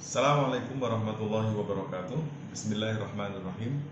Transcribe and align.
Assalamualaikum 0.00 0.80
warahmatullahi 0.80 1.52
wabarakatuh 1.52 2.16
Bismillahirrahmanirrahim 2.56 3.84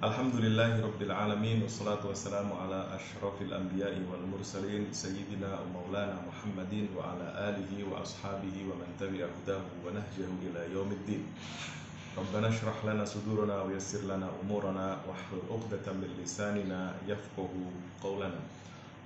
Alhamdulillahi 0.00 0.80
rabbil 0.80 1.12
alamin 1.12 1.60
Wassalatu 1.60 2.08
wassalamu 2.08 2.56
ala 2.56 2.88
ashrafil 2.96 3.52
anbiya'i 3.52 4.00
wal 4.08 4.24
mursalin 4.32 4.88
Sayyidina 4.88 5.60
wa 5.60 5.76
maulana 5.76 6.24
Muhammadin 6.24 6.88
Wa 6.96 7.12
ala 7.12 7.52
alihi 7.52 7.84
wa 7.84 8.00
ashabihi 8.00 8.64
wa 8.64 8.80
man 8.80 8.88
tabi'a 8.96 9.28
hudahu 9.28 9.84
Wa 9.84 9.92
nahjahu 9.92 10.40
ila 10.40 10.60
yaumiddin 10.72 11.28
Rabbana 12.16 12.48
syrah 12.48 12.80
lana 12.88 13.04
sudurana 13.04 13.60
wa 13.60 13.68
yassir 13.68 14.08
lana 14.08 14.32
umurana 14.40 15.04
Wahlul 15.04 15.44
uqdatan 15.52 16.00
min 16.00 16.16
lisanina 16.16 16.96
yafqahu 17.04 17.68
qawlana 18.00 18.40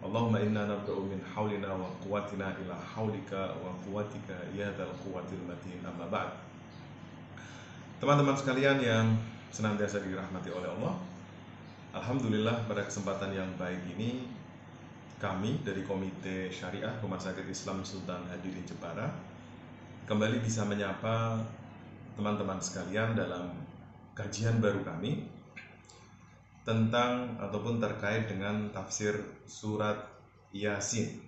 Allahumma 0.00 0.40
inna 0.40 0.64
nabda'u 0.64 1.04
min 1.04 1.20
hawlina 1.20 1.76
wa 1.76 1.88
quwatina 2.00 2.56
ila 2.64 2.76
hawlika 2.76 3.52
wa 3.60 3.76
quwatika 3.84 4.36
ya 4.56 4.72
dhal 4.72 4.92
quwatil 5.04 5.44
matin. 5.44 5.80
Amma 5.84 6.08
ba'd. 6.08 6.50
Teman-teman 8.00 8.32
sekalian 8.32 8.80
yang 8.80 9.12
senantiasa 9.52 10.00
dirahmati 10.00 10.48
oleh 10.48 10.72
Allah 10.72 10.96
Alhamdulillah 11.92 12.64
pada 12.64 12.86
kesempatan 12.86 13.34
yang 13.34 13.50
baik 13.60 13.82
ini 13.92 14.24
Kami 15.20 15.60
dari 15.60 15.84
Komite 15.84 16.48
Syariah 16.48 16.96
Rumah 17.04 17.20
Sakit 17.20 17.44
Islam 17.44 17.84
Sultan 17.84 18.24
Hadirin 18.30 18.64
Jepara 18.64 19.10
Kembali 20.08 20.40
bisa 20.40 20.64
menyapa 20.64 21.44
teman-teman 22.16 22.56
sekalian 22.56 23.12
dalam 23.12 23.52
kajian 24.16 24.64
baru 24.64 24.80
kami 24.80 25.28
tentang 26.70 27.34
ataupun 27.42 27.82
terkait 27.82 28.30
dengan 28.30 28.70
tafsir 28.70 29.18
surat 29.50 29.98
Yasin. 30.54 31.18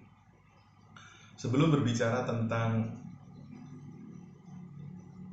Sebelum 1.34 1.74
berbicara 1.74 2.23
tentang 2.23 2.87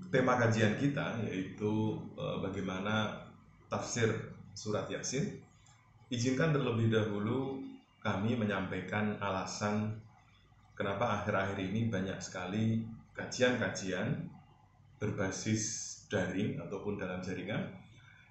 tema 0.10 0.42
kajian 0.42 0.82
kita 0.82 1.22
yaitu 1.30 1.94
e, 2.18 2.26
bagaimana 2.42 3.22
tafsir 3.70 4.10
surat 4.58 4.90
Yasin, 4.90 5.38
izinkan 6.10 6.58
terlebih 6.58 6.90
dahulu 6.90 7.62
kami 8.02 8.34
menyampaikan 8.34 9.14
alasan 9.22 9.94
kenapa 10.74 11.22
akhir-akhir 11.22 11.62
ini 11.62 11.94
banyak 11.94 12.18
sekali 12.18 12.82
kajian-kajian 13.14 14.26
berbasis 14.98 15.94
daring 16.10 16.58
ataupun 16.58 16.98
dalam 16.98 17.22
jaringan 17.22 17.70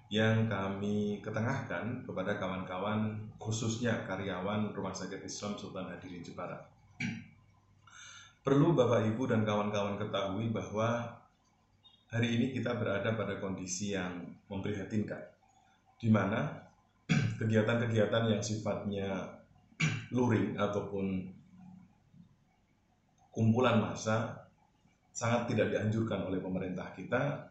yang 0.09 0.49
kami 0.49 1.21
ketengahkan 1.21 2.01
kepada 2.01 2.41
kawan-kawan 2.41 3.13
khususnya 3.37 4.09
karyawan 4.09 4.73
Rumah 4.73 4.89
Sakit 4.89 5.21
Islam 5.21 5.53
Sultan 5.53 5.85
Hadirin 5.85 6.25
Jepara. 6.25 6.57
Perlu 8.45 8.73
Bapak 8.73 9.05
Ibu 9.05 9.29
dan 9.29 9.45
kawan-kawan 9.45 10.01
ketahui 10.01 10.49
bahwa 10.49 11.13
hari 12.09 12.41
ini 12.41 12.57
kita 12.57 12.73
berada 12.73 13.13
pada 13.13 13.37
kondisi 13.37 13.93
yang 13.93 14.25
memprihatinkan, 14.49 15.21
di 16.01 16.09
mana 16.09 16.57
kegiatan-kegiatan 17.39 18.33
yang 18.33 18.41
sifatnya 18.41 19.37
luring 20.17 20.57
ataupun 20.57 21.29
kumpulan 23.29 23.77
massa 23.77 24.41
sangat 25.13 25.53
tidak 25.53 25.69
dianjurkan 25.69 26.25
oleh 26.25 26.41
pemerintah 26.41 26.89
kita 26.97 27.45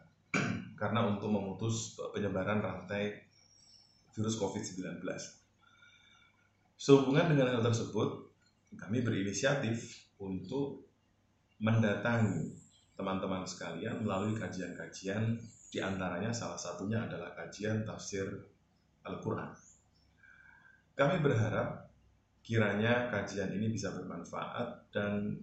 karena 0.79 1.03
untuk 1.03 1.27
memutus 1.27 1.99
penyebaran 2.15 2.63
rantai 2.63 3.19
virus 4.15 4.39
COVID-19. 4.39 5.03
Sehubungan 6.79 7.27
dengan 7.27 7.51
hal 7.51 7.61
tersebut, 7.61 8.31
kami 8.79 9.03
berinisiatif 9.03 10.07
untuk 10.23 10.87
mendatangi 11.59 12.55
teman-teman 12.95 13.43
sekalian 13.43 13.99
melalui 13.99 14.31
kajian-kajian 14.39 15.35
di 15.67 15.79
antaranya 15.83 16.31
salah 16.31 16.55
satunya 16.55 17.03
adalah 17.03 17.35
kajian 17.35 17.83
tafsir 17.83 18.25
Al-Quran. 19.03 19.51
Kami 20.95 21.15
berharap 21.19 21.91
kiranya 22.39 23.11
kajian 23.11 23.51
ini 23.51 23.67
bisa 23.71 23.91
bermanfaat 23.91 24.91
dan 24.95 25.35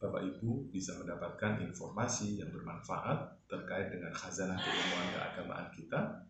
Bapak 0.00 0.24
Ibu 0.24 0.72
bisa 0.72 0.96
mendapatkan 0.96 1.60
informasi 1.60 2.40
yang 2.40 2.48
bermanfaat 2.48 3.44
terkait 3.44 3.92
dengan 3.92 4.16
khazanah 4.16 4.56
keilmuan 4.56 5.08
keagamaan 5.12 5.68
kita 5.76 6.24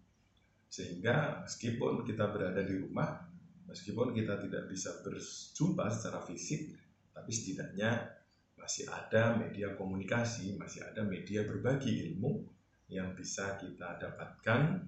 sehingga 0.66 1.46
meskipun 1.46 2.02
kita 2.02 2.34
berada 2.34 2.66
di 2.66 2.82
rumah 2.82 3.22
meskipun 3.70 4.10
kita 4.10 4.42
tidak 4.42 4.66
bisa 4.66 4.98
berjumpa 5.06 5.86
secara 5.86 6.18
fisik 6.26 6.74
tapi 7.14 7.30
setidaknya 7.30 8.10
masih 8.58 8.90
ada 8.90 9.38
media 9.38 9.78
komunikasi 9.78 10.58
masih 10.58 10.82
ada 10.82 11.06
media 11.06 11.46
berbagi 11.46 12.10
ilmu 12.10 12.42
yang 12.90 13.14
bisa 13.14 13.54
kita 13.54 14.02
dapatkan 14.02 14.82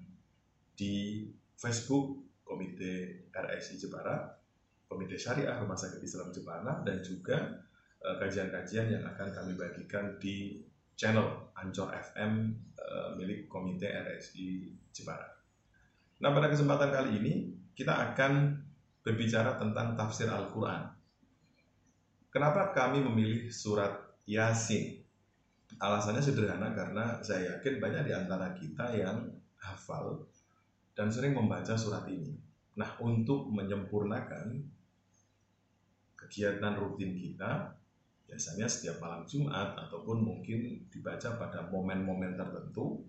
di 0.75 1.23
Facebook 1.55 2.19
Komite 2.43 3.27
RSI 3.31 3.79
Jepara 3.79 4.27
Komite 4.91 5.15
Syariah 5.15 5.55
Rumah 5.55 5.79
Sakit 5.79 6.03
Islam 6.03 6.35
Jepara 6.35 6.83
dan 6.83 6.99
juga 6.99 7.63
kajian-kajian 8.03 8.91
yang 8.99 9.03
akan 9.07 9.31
kami 9.31 9.55
bagikan 9.55 10.19
di 10.19 10.59
channel 10.99 11.51
Ancor 11.55 11.89
FM 11.91 12.51
eh, 12.75 13.09
milik 13.15 13.47
Komite 13.47 13.87
RSI 13.89 14.69
Jepara. 14.91 15.25
Nah, 16.19 16.31
pada 16.31 16.51
kesempatan 16.51 16.91
kali 16.91 17.19
ini 17.19 17.33
kita 17.73 17.91
akan 18.11 18.59
berbicara 19.03 19.59
tentang 19.59 19.99
tafsir 19.99 20.29
Al-Quran. 20.31 20.87
Kenapa 22.31 22.71
kami 22.71 23.03
memilih 23.03 23.51
surat 23.51 23.93
Yasin? 24.25 25.03
Alasannya 25.81 26.21
sederhana 26.21 26.71
karena 26.71 27.19
saya 27.25 27.57
yakin 27.57 27.81
banyak 27.81 28.07
di 28.07 28.13
antara 28.13 28.53
kita 28.53 28.93
yang 28.93 29.25
hafal 29.57 30.23
dan 30.93 31.09
sering 31.09 31.33
membaca 31.33 31.73
surat 31.73 32.05
ini. 32.07 32.37
Nah, 32.77 32.93
untuk 33.01 33.49
menyempurnakan 33.49 34.53
kegiatan 36.17 36.73
rutin 36.77 37.17
kita, 37.17 37.73
biasanya 38.33 38.65
setiap 38.65 38.97
malam 38.97 39.21
Jumat 39.29 39.77
ataupun 39.77 40.25
mungkin 40.25 40.89
dibaca 40.89 41.37
pada 41.37 41.69
momen-momen 41.69 42.33
tertentu 42.33 43.05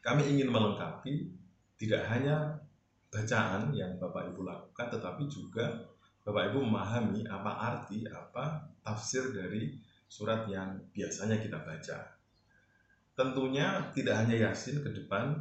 kami 0.00 0.24
ingin 0.24 0.48
melengkapi 0.48 1.28
tidak 1.76 2.08
hanya 2.08 2.56
bacaan 3.12 3.68
yang 3.76 4.00
Bapak 4.00 4.32
Ibu 4.32 4.40
lakukan 4.48 4.88
tetapi 4.88 5.28
juga 5.28 5.84
Bapak 6.24 6.48
Ibu 6.48 6.64
memahami 6.64 7.28
apa 7.28 7.52
arti 7.60 8.08
apa 8.08 8.64
tafsir 8.80 9.36
dari 9.36 9.76
surat 10.08 10.48
yang 10.48 10.80
biasanya 10.96 11.36
kita 11.36 11.60
baca. 11.60 12.16
Tentunya 13.12 13.92
tidak 13.92 14.24
hanya 14.24 14.48
Yasin 14.48 14.80
ke 14.80 14.88
depan 14.96 15.36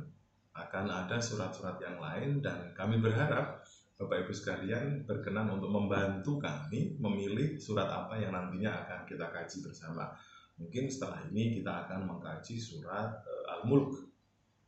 akan 0.52 0.86
ada 0.92 1.16
surat-surat 1.24 1.80
yang 1.80 1.96
lain 1.96 2.44
dan 2.44 2.76
kami 2.76 3.00
berharap 3.00 3.59
Bapak 4.00 4.24
Ibu 4.24 4.32
sekalian 4.32 5.04
berkenan 5.04 5.52
untuk 5.52 5.76
membantu 5.76 6.40
kami 6.40 6.96
memilih 7.04 7.60
surat 7.60 7.84
apa 7.84 8.16
yang 8.16 8.32
nantinya 8.32 8.88
akan 8.88 9.04
kita 9.04 9.28
kaji 9.28 9.60
bersama. 9.60 10.08
Mungkin 10.56 10.88
setelah 10.88 11.20
ini 11.28 11.60
kita 11.60 11.84
akan 11.84 12.08
mengkaji 12.08 12.56
surat 12.56 13.12
uh, 13.28 13.60
Al-Mulk 13.60 14.08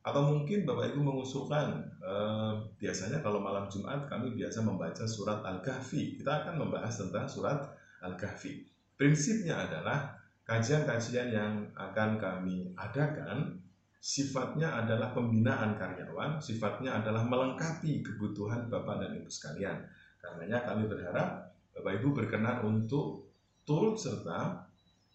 atau 0.04 0.36
mungkin 0.36 0.68
Bapak 0.68 0.92
Ibu 0.92 1.00
mengusulkan 1.00 1.80
uh, 2.04 2.60
biasanya 2.76 3.24
kalau 3.24 3.40
malam 3.40 3.72
Jumat 3.72 4.04
kami 4.12 4.36
biasa 4.36 4.68
membaca 4.68 5.08
surat 5.08 5.40
Al-Kahfi. 5.48 6.20
Kita 6.20 6.44
akan 6.44 6.68
membahas 6.68 7.00
tentang 7.00 7.32
surat 7.32 7.72
Al-Kahfi. 8.04 8.68
Prinsipnya 9.00 9.64
adalah 9.64 10.12
kajian-kajian 10.44 11.32
yang 11.32 11.72
akan 11.80 12.20
kami 12.20 12.76
adakan 12.76 13.61
sifatnya 14.02 14.82
adalah 14.82 15.14
pembinaan 15.14 15.78
karyawan, 15.78 16.42
sifatnya 16.42 17.06
adalah 17.06 17.22
melengkapi 17.22 18.02
kebutuhan 18.02 18.66
Bapak 18.66 19.06
dan 19.06 19.14
Ibu 19.22 19.30
sekalian. 19.30 19.78
Karenanya 20.18 20.66
kami 20.66 20.90
berharap 20.90 21.54
Bapak 21.78 22.02
Ibu 22.02 22.10
berkenan 22.18 22.66
untuk 22.66 23.30
turut 23.62 23.94
serta 23.94 24.66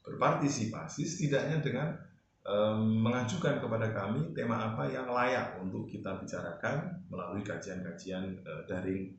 berpartisipasi 0.06 1.02
setidaknya 1.02 1.58
dengan 1.58 1.88
mengajukan 2.78 3.58
kepada 3.58 3.90
kami 3.90 4.30
tema 4.30 4.70
apa 4.70 4.86
yang 4.86 5.10
layak 5.10 5.58
untuk 5.58 5.90
kita 5.90 6.14
bicarakan 6.14 6.94
melalui 7.10 7.42
kajian-kajian 7.42 8.38
uh, 8.46 8.62
daring 8.70 9.10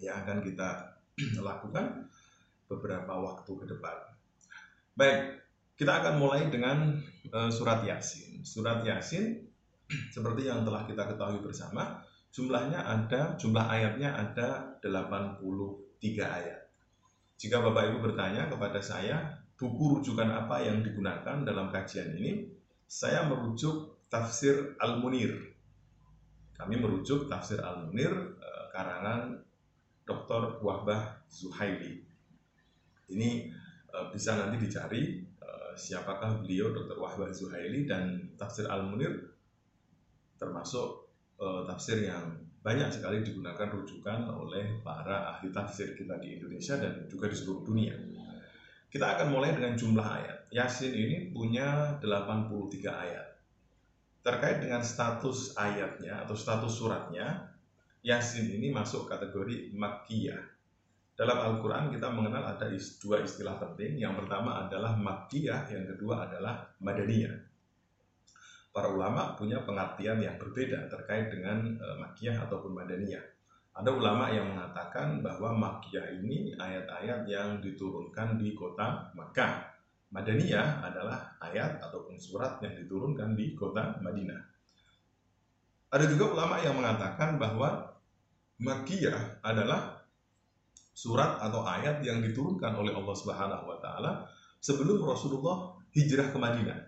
yang 0.00 0.24
akan 0.24 0.40
kita 0.40 0.96
lakukan 1.44 2.08
beberapa 2.64 3.12
waktu 3.20 3.52
ke 3.52 3.64
depan. 3.68 3.96
Baik, 4.96 5.44
kita 5.78 6.02
akan 6.02 6.18
mulai 6.18 6.50
dengan 6.50 6.98
uh, 7.30 7.50
surat 7.54 7.86
Yasin. 7.86 8.42
Surat 8.42 8.82
Yasin 8.82 9.46
seperti 10.14 10.50
yang 10.50 10.66
telah 10.66 10.82
kita 10.90 11.06
ketahui 11.06 11.38
bersama, 11.38 12.02
jumlahnya 12.34 12.82
ada 12.82 13.38
jumlah 13.38 13.62
ayatnya 13.62 14.10
ada 14.10 14.74
83 14.82 15.78
ayat. 16.18 16.60
Jika 17.38 17.62
Bapak 17.62 17.94
Ibu 17.94 17.98
bertanya 18.10 18.50
kepada 18.50 18.82
saya, 18.82 19.38
buku 19.54 20.02
rujukan 20.02 20.26
apa 20.26 20.66
yang 20.66 20.82
digunakan 20.82 21.46
dalam 21.46 21.70
kajian 21.70 22.18
ini? 22.18 22.50
Saya 22.90 23.22
merujuk 23.30 24.02
tafsir 24.10 24.74
Al-Munir. 24.82 25.54
Kami 26.58 26.74
merujuk 26.74 27.30
tafsir 27.30 27.62
Al-Munir 27.62 28.10
uh, 28.42 28.66
karangan 28.74 29.38
Dr. 30.02 30.58
Wahbah 30.58 31.22
Zuhaili. 31.30 32.02
Ini 33.14 33.54
uh, 33.94 34.10
bisa 34.10 34.34
nanti 34.34 34.58
dicari 34.58 35.27
siapakah 35.78 36.42
beliau 36.42 36.74
Dr. 36.74 36.98
Wahbah 36.98 37.30
Zuhaili 37.30 37.86
dan 37.86 38.34
tafsir 38.34 38.66
Al-Munir 38.66 39.30
termasuk 40.38 41.10
uh, 41.38 41.62
tafsir 41.66 42.04
yang 42.10 42.34
banyak 42.62 42.90
sekali 42.90 43.22
digunakan 43.22 43.70
rujukan 43.70 44.28
oleh 44.34 44.82
para 44.82 45.34
ahli 45.34 45.54
tafsir 45.54 45.94
kita 45.94 46.18
di 46.18 46.36
Indonesia 46.36 46.76
dan 46.76 47.06
juga 47.06 47.30
di 47.30 47.36
seluruh 47.38 47.62
dunia. 47.64 47.94
Kita 48.88 49.16
akan 49.16 49.36
mulai 49.36 49.52
dengan 49.52 49.76
jumlah 49.76 50.04
ayat. 50.04 50.38
Yasin 50.48 50.96
ini 50.96 51.28
punya 51.28 52.00
83 52.00 52.88
ayat. 52.88 53.26
Terkait 54.24 54.64
dengan 54.64 54.80
status 54.80 55.56
ayatnya 55.60 56.24
atau 56.24 56.32
status 56.32 56.72
suratnya, 56.72 57.52
Yasin 58.00 58.48
ini 58.48 58.72
masuk 58.72 59.04
kategori 59.04 59.76
Makkiyah. 59.76 60.57
Dalam 61.18 61.38
Al-Quran 61.42 61.90
kita 61.90 62.14
mengenal 62.14 62.54
ada 62.54 62.70
dua 63.02 63.26
istilah 63.26 63.58
penting. 63.58 63.98
Yang 63.98 64.22
pertama 64.22 64.62
adalah 64.62 64.94
Makkiyah, 64.94 65.66
yang 65.74 65.90
kedua 65.90 66.30
adalah 66.30 66.70
Madaniyah 66.78 67.48
para 68.78 68.94
ulama 68.94 69.34
punya 69.34 69.66
pengertian 69.66 70.22
yang 70.22 70.38
berbeda 70.38 70.86
terkait 70.86 71.34
dengan 71.34 71.66
e, 71.74 71.86
makiyah 71.98 72.46
ataupun 72.46 72.78
madaniyah. 72.78 73.26
Ada 73.74 73.90
ulama 73.90 74.30
yang 74.30 74.54
mengatakan 74.54 75.18
bahwa 75.18 75.50
makiyah 75.50 76.14
ini 76.14 76.54
ayat-ayat 76.54 77.26
yang 77.26 77.58
diturunkan 77.58 78.38
di 78.38 78.54
kota 78.54 79.10
Makkah. 79.18 79.74
Madaniyah 80.14 80.86
adalah 80.86 81.34
ayat 81.42 81.82
ataupun 81.82 82.22
surat 82.22 82.62
yang 82.62 82.78
diturunkan 82.78 83.34
di 83.34 83.58
kota 83.58 83.98
Madinah. 83.98 84.40
Ada 85.90 86.06
juga 86.06 86.38
ulama 86.38 86.62
yang 86.62 86.78
mengatakan 86.78 87.34
bahwa 87.34 87.98
makiyah 88.62 89.42
adalah 89.42 89.97
surat 90.98 91.38
atau 91.38 91.62
ayat 91.62 92.02
yang 92.02 92.18
diturunkan 92.18 92.74
oleh 92.74 92.90
Allah 92.90 93.14
Subhanahu 93.14 93.70
wa 93.70 93.78
taala 93.78 94.26
sebelum 94.58 94.98
Rasulullah 95.06 95.78
hijrah 95.94 96.34
ke 96.34 96.38
Madinah. 96.42 96.78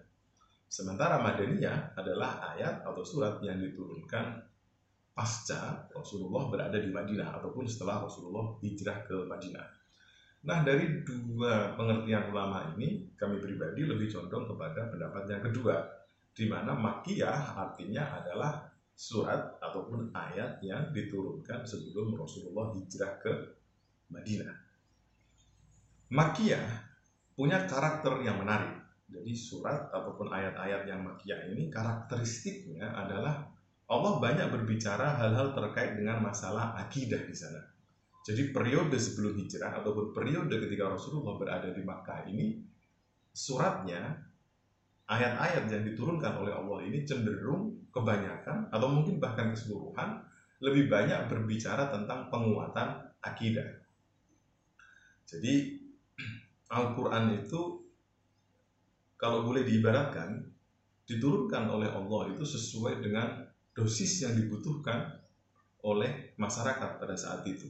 Sementara 0.67 1.23
Madaniyah 1.23 1.95
adalah 1.95 2.43
ayat 2.55 2.83
atau 2.83 3.07
surat 3.07 3.39
yang 3.39 3.63
diturunkan 3.63 4.43
pasca 5.15 5.87
Rasulullah 5.95 6.51
berada 6.51 6.79
di 6.83 6.91
Madinah 6.91 7.39
ataupun 7.39 7.71
setelah 7.71 8.03
Rasulullah 8.03 8.59
hijrah 8.59 9.07
ke 9.07 9.15
Madinah. 9.31 9.67
Nah, 10.41 10.65
dari 10.65 11.05
dua 11.05 11.77
pengertian 11.77 12.33
ulama 12.33 12.67
ini, 12.75 13.13
kami 13.15 13.39
pribadi 13.39 13.85
lebih 13.85 14.09
condong 14.09 14.49
kepada 14.49 14.89
pendapat 14.89 15.29
yang 15.29 15.43
kedua, 15.45 15.85
di 16.33 16.49
mana 16.49 16.73
makiyah 16.73 17.61
artinya 17.61 18.25
adalah 18.25 18.65
surat 18.97 19.61
ataupun 19.61 20.11
ayat 20.17 20.59
yang 20.65 20.89
diturunkan 20.97 21.63
sebelum 21.69 22.17
Rasulullah 22.17 22.73
hijrah 22.73 23.21
ke 23.21 23.60
Madinah. 24.11 24.55
Makiyah 26.11 26.67
punya 27.39 27.65
karakter 27.71 28.21
yang 28.27 28.43
menarik 28.43 28.81
jadi 29.11 29.33
surat 29.35 29.91
ataupun 29.91 30.31
ayat-ayat 30.31 30.87
yang 30.87 31.03
makiyah 31.03 31.51
ini 31.51 31.67
karakteristiknya 31.67 32.95
adalah 32.95 33.43
Allah 33.91 34.23
banyak 34.23 34.55
berbicara 34.55 35.19
hal-hal 35.19 35.51
terkait 35.51 35.99
dengan 35.99 36.23
masalah 36.23 36.79
akidah 36.79 37.19
di 37.27 37.35
sana. 37.35 37.59
Jadi 38.23 38.55
periode 38.55 38.95
sebelum 39.03 39.35
hijrah 39.35 39.83
ataupun 39.83 40.15
periode 40.15 40.55
ketika 40.63 40.95
Rasulullah 40.95 41.35
berada 41.43 41.75
di 41.75 41.83
Makkah 41.83 42.31
ini 42.31 42.63
suratnya 43.35 44.15
ayat-ayat 45.11 45.67
yang 45.67 45.83
diturunkan 45.83 46.39
oleh 46.39 46.55
Allah 46.55 46.87
ini 46.87 47.03
cenderung 47.03 47.91
kebanyakan 47.91 48.71
atau 48.71 48.87
mungkin 48.87 49.19
bahkan 49.19 49.51
keseluruhan 49.51 50.23
lebih 50.63 50.87
banyak 50.87 51.27
berbicara 51.27 51.91
tentang 51.91 52.31
penguatan 52.31 53.11
akidah. 53.19 53.80
Jadi 55.31 55.79
Al-Quran 56.71 57.39
itu 57.39 57.87
kalau 59.15 59.47
boleh 59.47 59.63
diibaratkan 59.63 60.43
diturunkan 61.07 61.67
oleh 61.71 61.91
Allah 61.91 62.31
itu 62.31 62.47
sesuai 62.47 63.03
dengan 63.03 63.43
dosis 63.75 64.23
yang 64.27 64.39
dibutuhkan 64.39 65.11
oleh 65.83 66.35
masyarakat 66.39 67.03
pada 67.03 67.15
saat 67.19 67.43
itu. 67.47 67.67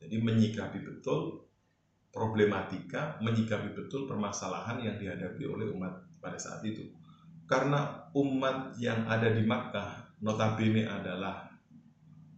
Jadi 0.00 0.16
menyikapi 0.16 0.80
betul 0.80 1.44
problematika, 2.08 3.20
menyikapi 3.20 3.76
betul 3.76 4.08
permasalahan 4.08 4.80
yang 4.80 4.96
dihadapi 4.96 5.44
oleh 5.44 5.68
umat 5.76 5.92
pada 6.18 6.40
saat 6.40 6.64
itu. 6.64 6.88
Karena 7.44 8.08
umat 8.16 8.78
yang 8.80 9.04
ada 9.10 9.28
di 9.28 9.44
Makkah 9.44 10.16
notabene 10.22 10.86
adalah 10.86 11.50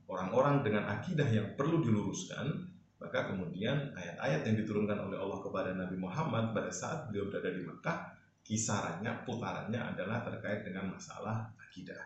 orang-orang 0.08 0.64
dengan 0.64 0.84
akidah 0.88 1.28
yang 1.28 1.54
perlu 1.54 1.84
diluruskan, 1.84 2.71
maka 3.02 3.34
kemudian 3.34 3.90
ayat-ayat 3.98 4.46
yang 4.46 4.56
diturunkan 4.62 4.98
oleh 5.10 5.18
Allah 5.18 5.38
kepada 5.42 5.70
Nabi 5.74 5.96
Muhammad 5.98 6.54
pada 6.54 6.70
saat 6.70 7.10
beliau 7.10 7.26
berada 7.26 7.50
di 7.50 7.62
Makkah 7.66 7.98
kisarannya, 8.46 9.26
putarannya 9.26 9.80
adalah 9.82 10.22
terkait 10.22 10.62
dengan 10.62 10.94
masalah 10.94 11.50
akidah. 11.58 11.98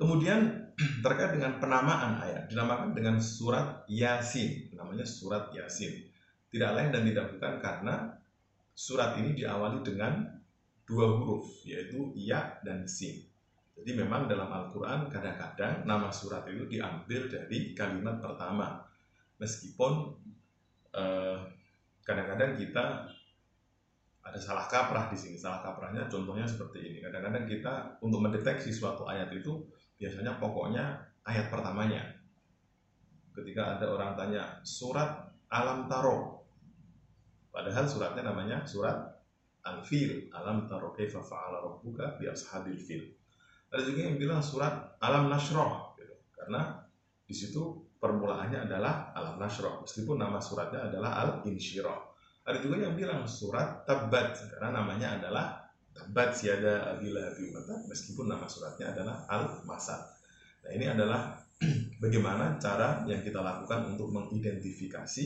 Kemudian 0.00 0.72
terkait 1.04 1.36
dengan 1.36 1.60
penamaan 1.60 2.24
ayat, 2.24 2.48
dinamakan 2.48 2.96
dengan 2.96 3.20
surat 3.20 3.84
Yasin, 3.84 4.72
namanya 4.72 5.04
surat 5.04 5.52
Yasin. 5.52 6.08
Tidak 6.50 6.70
lain 6.72 6.90
dan 6.90 7.04
tidak 7.04 7.36
bukan 7.36 7.60
karena 7.60 7.94
surat 8.74 9.14
ini 9.20 9.36
diawali 9.36 9.84
dengan 9.84 10.24
dua 10.88 11.06
huruf, 11.20 11.62
yaitu 11.62 12.10
Ya 12.18 12.58
dan 12.66 12.88
Sin. 12.90 13.22
Jadi 13.80 13.96
memang 13.96 14.26
dalam 14.26 14.50
Al-Quran 14.50 15.08
kadang-kadang 15.08 15.86
nama 15.86 16.10
surat 16.12 16.44
itu 16.50 16.66
diambil 16.66 17.30
dari 17.30 17.72
kalimat 17.72 18.18
pertama. 18.18 18.82
Meskipun 19.40 19.92
eh, 20.92 21.38
kadang-kadang 22.04 22.60
kita 22.60 23.08
ada 24.20 24.38
salah 24.38 24.68
kaprah 24.68 25.08
di 25.08 25.16
sini. 25.16 25.36
Salah 25.40 25.64
kaprahnya 25.64 26.06
contohnya 26.06 26.44
seperti 26.44 26.84
ini. 26.84 26.98
Kadang-kadang 27.00 27.48
kita 27.48 27.98
untuk 28.04 28.20
mendeteksi 28.20 28.70
suatu 28.70 29.08
ayat 29.08 29.32
itu 29.32 29.64
biasanya 29.96 30.36
pokoknya 30.36 31.00
ayat 31.24 31.48
pertamanya. 31.48 32.04
Ketika 33.32 33.78
ada 33.78 33.86
orang 33.88 34.12
tanya 34.18 34.60
surat 34.60 35.32
alam 35.48 35.88
taro, 35.88 36.44
padahal 37.48 37.88
suratnya 37.88 38.28
namanya 38.28 38.62
surat 38.68 38.96
al-fil, 39.64 40.28
alam 40.32 40.68
taro 40.68 40.92
kaifa 40.92 41.20
fa'ala 41.20 41.64
rabbuka 41.64 42.20
bi 42.20 42.28
ashabil 42.28 42.76
fil. 42.76 43.04
Ada 43.70 43.86
juga 43.86 44.00
yang 44.10 44.16
bilang 44.18 44.42
surat 44.42 44.98
alam 44.98 45.30
nasroh, 45.30 45.94
gitu. 45.94 46.14
karena 46.34 46.82
di 47.22 47.34
situ 47.34 47.78
permulaannya 48.00 48.64
adalah 48.64 49.12
alam 49.12 49.36
nasroh, 49.36 49.84
meskipun 49.84 50.16
nama 50.16 50.40
suratnya 50.40 50.88
adalah 50.88 51.20
al-insyirah. 51.28 52.00
Ada 52.48 52.58
juga 52.64 52.88
yang 52.88 52.96
bilang 52.96 53.28
surat 53.28 53.84
Tabat 53.84 54.56
karena 54.56 54.80
namanya 54.80 55.20
adalah 55.20 55.60
Tabat 55.92 56.32
siada 56.32 56.96
abila 56.96 57.28
mata 57.52 57.76
meskipun 57.84 58.24
nama 58.32 58.48
suratnya 58.48 58.96
adalah 58.96 59.28
Al 59.28 59.60
Masad. 59.68 60.00
Nah 60.64 60.70
ini 60.72 60.88
adalah 60.88 61.36
bagaimana 62.02 62.56
cara 62.56 63.04
yang 63.04 63.20
kita 63.20 63.44
lakukan 63.44 63.92
untuk 63.92 64.08
mengidentifikasi 64.08 65.24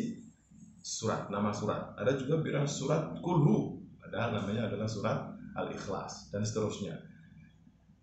surat 0.82 1.30
nama 1.30 1.54
surat. 1.54 1.94
Ada 1.94 2.18
juga 2.18 2.42
bilang 2.42 2.66
surat 2.66 3.14
Kulhu, 3.22 3.86
padahal 4.02 4.34
namanya 4.34 4.66
adalah 4.66 4.90
surat 4.90 5.30
Al 5.54 5.70
Ikhlas 5.70 6.34
dan 6.34 6.42
seterusnya. 6.42 6.98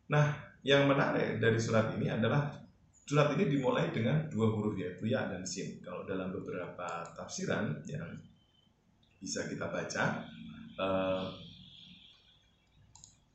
Nah 0.08 0.32
yang 0.64 0.88
menarik 0.88 1.44
dari 1.44 1.60
surat 1.60 1.92
ini 1.98 2.08
adalah 2.08 2.62
surat 3.06 3.34
ini 3.36 3.50
dimulai 3.52 3.92
dengan 3.92 4.30
dua 4.32 4.50
huruf 4.50 4.78
yaitu 4.78 5.10
ya 5.10 5.28
dan 5.28 5.44
sin. 5.44 5.82
Kalau 5.84 6.08
dalam 6.08 6.32
beberapa 6.32 7.04
tafsiran 7.18 7.82
yang 7.90 8.08
bisa 9.22 9.46
kita 9.46 9.70
baca 9.70 10.26
uh, 10.82 11.30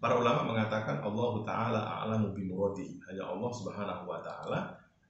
para 0.03 0.15
ulama 0.19 0.51
mengatakan 0.55 0.99
Allah 1.03 1.33
taala 1.47 1.81
a'lamu 2.03 2.35
bimuradi 2.35 2.99
hanya 3.07 3.27
Allah 3.27 3.51
Subhanahu 3.55 4.03
wa 4.11 4.19
taala 4.19 4.61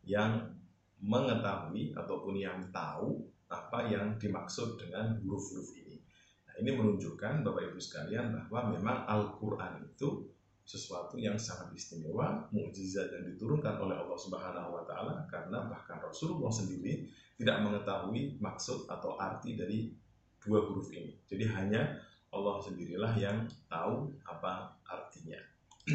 yang 0.05 0.53
mengetahui 1.01 1.97
ataupun 1.97 2.35
yang 2.37 2.61
tahu 2.73 3.25
apa 3.47 3.87
yang 3.87 4.19
dimaksud 4.19 4.75
dengan 4.81 5.17
huruf-huruf 5.23 5.71
ini. 5.79 6.03
Nah, 6.49 6.55
ini 6.59 6.71
menunjukkan 6.75 7.47
Bapak 7.47 7.71
Ibu 7.71 7.79
sekalian 7.79 8.35
bahwa 8.35 8.75
memang 8.75 9.07
Al-Qur'an 9.07 9.87
itu 9.87 10.27
sesuatu 10.67 11.15
yang 11.15 11.39
sangat 11.39 11.71
istimewa, 11.79 12.51
mukjizat 12.51 13.15
yang 13.15 13.25
diturunkan 13.31 13.79
oleh 13.79 13.95
Allah 13.95 14.19
Subhanahu 14.19 14.75
wa 14.75 14.83
taala 14.83 15.23
karena 15.31 15.71
bahkan 15.71 16.03
Rasulullah 16.03 16.51
sendiri 16.51 17.07
tidak 17.39 17.63
mengetahui 17.63 18.43
maksud 18.43 18.91
atau 18.91 19.15
arti 19.15 19.55
dari 19.55 19.95
dua 20.43 20.67
huruf 20.67 20.91
ini. 20.91 21.15
Jadi 21.31 21.47
hanya 21.55 22.03
Allah 22.35 22.59
sendirilah 22.67 23.15
yang 23.15 23.47
tahu 23.71 24.11
apa 24.27 24.75
artinya. 24.91 25.39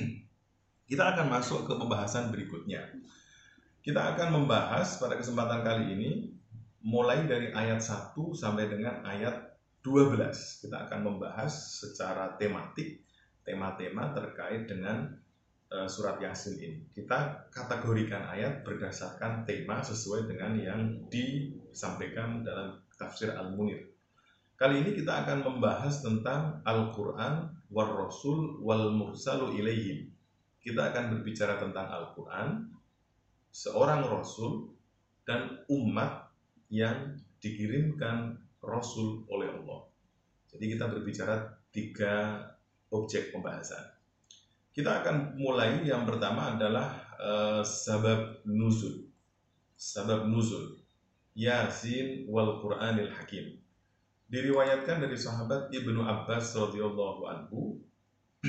Kita 0.89 1.03
akan 1.15 1.27
masuk 1.27 1.67
ke 1.67 1.73
pembahasan 1.75 2.31
berikutnya. 2.31 2.87
Kita 3.83 4.15
akan 4.15 4.39
membahas 4.39 4.95
pada 5.03 5.19
kesempatan 5.19 5.67
kali 5.67 5.99
ini 5.99 6.11
mulai 6.79 7.27
dari 7.27 7.51
ayat 7.51 7.83
1 7.83 8.15
sampai 8.39 8.71
dengan 8.71 9.03
ayat 9.03 9.51
12. 9.83 10.63
Kita 10.63 10.87
akan 10.87 10.99
membahas 11.11 11.51
secara 11.83 12.39
tematik 12.39 13.10
tema-tema 13.51 14.15
terkait 14.15 14.63
dengan 14.71 15.11
uh, 15.75 15.83
surat 15.91 16.15
Yasin 16.23 16.55
ini. 16.55 16.79
Kita 16.95 17.51
kategorikan 17.51 18.31
ayat 18.31 18.63
berdasarkan 18.63 19.43
tema 19.43 19.83
sesuai 19.83 20.31
dengan 20.31 20.55
yang 20.55 20.81
disampaikan 21.11 22.47
dalam 22.47 22.79
tafsir 22.95 23.35
Al-Munir. 23.35 23.91
Kali 24.55 24.79
ini 24.87 24.95
kita 24.95 25.27
akan 25.27 25.43
membahas 25.43 25.99
tentang 25.99 26.63
Al-Quran 26.63 27.51
war 27.73 27.91
Rasul 27.91 28.61
wal 28.63 28.95
Mursalu 28.95 29.59
ilaihim. 29.59 30.07
Kita 30.61 30.93
akan 30.93 31.17
berbicara 31.17 31.57
tentang 31.57 31.89
Al-Quran, 31.89 32.69
seorang 33.49 34.05
Rasul, 34.05 34.69
dan 35.25 35.65
umat 35.65 36.29
yang 36.69 37.17
dikirimkan 37.41 38.37
Rasul 38.61 39.25
oleh 39.25 39.49
Allah. 39.49 39.89
Jadi 40.53 40.77
kita 40.77 40.85
berbicara 40.85 41.49
tiga 41.73 42.45
objek 42.91 43.31
pembahasan. 43.31 43.81
Kita 44.71 45.03
akan 45.03 45.35
mulai 45.35 45.83
yang 45.83 46.07
pertama 46.07 46.55
adalah 46.55 46.95
uh, 47.19 47.63
sabab 47.63 48.43
nuzul. 48.47 49.07
Sabab 49.75 50.27
nuzul. 50.27 50.79
Yasin 51.35 52.27
wal 52.27 52.59
Qur'anil 52.59 53.11
Hakim 53.11 53.61
diriwayatkan 54.31 55.03
dari 55.03 55.19
sahabat 55.19 55.67
Ibnu 55.75 56.07
Abbas 56.07 56.55
radhiyallahu 56.55 57.21
anhu 57.27 57.83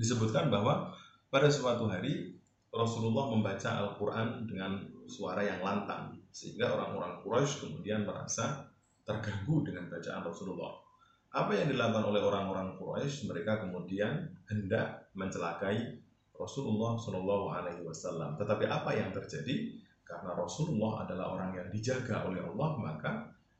disebutkan 0.00 0.54
bahwa 0.54 0.94
pada 1.34 1.50
suatu 1.50 1.90
hari 1.90 2.38
Rasulullah 2.70 3.26
membaca 3.34 3.74
Al-Quran 3.74 4.46
dengan 4.46 4.86
suara 5.10 5.42
yang 5.42 5.58
lantang 5.66 6.14
sehingga 6.30 6.70
orang-orang 6.78 7.26
Quraisy 7.26 7.66
kemudian 7.66 8.06
merasa 8.06 8.70
terganggu 9.02 9.66
dengan 9.66 9.90
bacaan 9.90 10.22
Rasulullah. 10.22 10.83
Apa 11.34 11.50
yang 11.50 11.66
dilakukan 11.66 12.14
oleh 12.14 12.22
orang-orang 12.22 12.78
Quraisy? 12.78 13.26
Mereka 13.26 13.66
kemudian 13.66 14.30
hendak 14.46 15.10
mencelakai 15.18 15.98
Rasulullah 16.30 16.94
Shallallahu 16.94 17.46
Alaihi 17.50 17.82
Wasallam. 17.82 18.38
Tetapi 18.38 18.70
apa 18.70 18.94
yang 18.94 19.10
terjadi? 19.10 19.74
Karena 20.06 20.30
Rasulullah 20.38 21.02
adalah 21.02 21.34
orang 21.34 21.50
yang 21.58 21.68
dijaga 21.74 22.22
oleh 22.30 22.38
Allah, 22.38 22.70
maka 22.78 23.12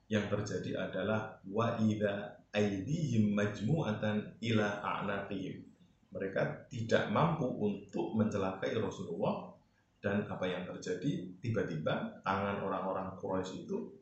yang 0.07 0.31
terjadi 0.31 0.87
adalah 0.87 1.43
wa 1.50 1.75
idza 1.83 2.38
aidihim 2.54 3.35
majmu'atan 3.35 4.38
ila 4.38 4.66
a'naqihim. 4.78 5.66
Mereka 6.14 6.71
tidak 6.71 7.11
mampu 7.11 7.50
untuk 7.59 8.14
mencelakai 8.14 8.71
Rasulullah 8.78 9.50
dan 9.99 10.31
apa 10.31 10.47
yang 10.47 10.62
terjadi 10.62 11.26
tiba-tiba 11.43 12.23
tangan 12.23 12.62
orang-orang 12.62 13.19
Quraisy 13.19 13.66
itu 13.66 13.99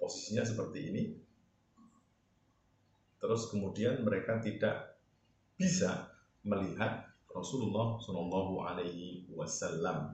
posisinya 0.00 0.48
seperti 0.48 0.80
ini. 0.88 1.02
Terus 3.22 3.54
kemudian 3.54 4.02
mereka 4.02 4.42
tidak 4.42 4.98
bisa 5.54 6.10
melihat 6.42 7.06
Rasulullah 7.30 7.94
Shallallahu 8.02 8.66
Alaihi 8.66 9.30
Wasallam. 9.30 10.10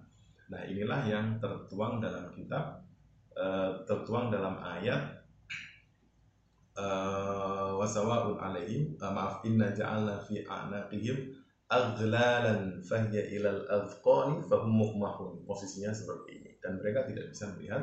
Nah 0.52 0.62
inilah 0.68 1.08
yang 1.08 1.40
tertuang 1.40 2.04
dalam 2.04 2.28
kitab, 2.36 2.84
eh, 3.32 3.72
tertuang 3.88 4.28
dalam 4.28 4.60
ayat 4.60 5.18
uh, 6.78 7.74
wasawaun 7.74 8.38
alaihim 8.38 8.94
uh, 9.02 9.10
maaf 9.10 9.42
inna 9.42 9.74
ja'alna 9.74 10.22
fi 10.22 10.46
a'naqihim 10.46 11.34
aghlalan 11.68 12.80
fahya 12.80 13.28
ilal 13.34 13.66
azqani 13.66 14.40
fahum 14.46 14.72
muqmahun 14.72 15.42
posisinya 15.44 15.92
seperti 15.92 16.40
ini. 16.40 16.50
Dan 16.62 16.80
mereka 16.80 17.04
tidak 17.04 17.34
bisa 17.34 17.50
melihat 17.56 17.82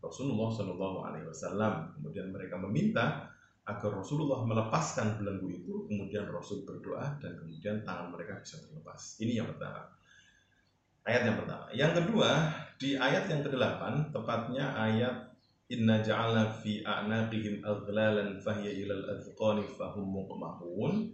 Rasulullah 0.00 0.48
Shallallahu 0.54 0.98
Alaihi 1.04 1.26
Wasallam. 1.28 1.92
Kemudian 1.98 2.32
mereka 2.32 2.56
meminta 2.56 3.28
agar 3.66 3.90
Rasulullah 3.98 4.46
melepaskan 4.46 5.18
belenggu 5.18 5.50
itu 5.50 5.74
kemudian 5.90 6.30
Rasul 6.30 6.62
berdoa 6.62 7.18
dan 7.18 7.34
kemudian 7.34 7.82
tangan 7.82 8.14
mereka 8.14 8.38
bisa 8.38 8.62
terlepas. 8.62 9.18
Ini 9.18 9.42
yang 9.42 9.50
pertama. 9.50 9.90
Ayat 11.02 11.22
yang 11.26 11.36
pertama. 11.42 11.64
Yang 11.74 11.92
kedua 12.02 12.30
di 12.78 12.94
ayat 12.94 13.26
yang 13.26 13.42
ke-8 13.42 14.14
tepatnya 14.14 14.70
ayat 14.74 15.16
Inna 15.66 15.98
ja'alna 15.98 16.46
fi 16.62 16.86
a'naqihim 16.86 17.66
aghlalan 17.66 18.38
fahya 18.38 18.70
ilal 18.70 19.02
azqani 19.18 19.66
fahum 19.66 20.06
muqmahun. 20.14 21.10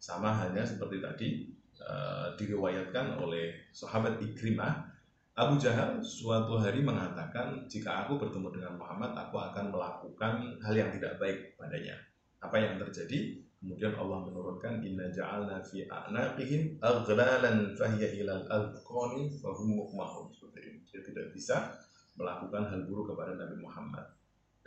Sama 0.00 0.32
halnya 0.32 0.64
seperti 0.64 0.96
tadi 1.04 1.28
uh, 1.76 2.32
diriwayatkan 2.40 3.20
oleh 3.20 3.52
sahabat 3.68 4.16
Ikrimah 4.24 4.91
Abu 5.32 5.56
Jahal 5.56 5.96
suatu 6.04 6.60
hari 6.60 6.84
mengatakan 6.84 7.64
jika 7.64 8.04
aku 8.04 8.20
bertemu 8.20 8.52
dengan 8.52 8.76
Muhammad 8.76 9.16
aku 9.16 9.40
akan 9.40 9.72
melakukan 9.72 10.60
hal 10.60 10.74
yang 10.76 10.92
tidak 10.92 11.16
baik 11.16 11.56
padanya. 11.56 11.96
Apa 12.44 12.60
yang 12.60 12.76
terjadi? 12.76 13.40
Kemudian 13.56 13.96
Allah 13.96 14.28
menurunkan 14.28 14.84
inna 14.84 15.08
ja'alna 15.08 15.64
fi 15.64 15.88
a'naqihim 15.88 16.76
aghlalan 16.84 17.72
fahya 17.72 18.12
ilal 18.12 18.44
azqani 18.44 19.32
fahum 19.40 19.72
muqmahun 19.72 20.36
seperti 20.36 20.68
ini. 20.68 20.78
Dia 20.92 21.00
tidak 21.00 21.32
bisa 21.32 21.80
melakukan 22.20 22.68
hal 22.68 22.84
buruk 22.84 23.16
kepada 23.16 23.32
Nabi 23.32 23.56
Muhammad 23.56 24.04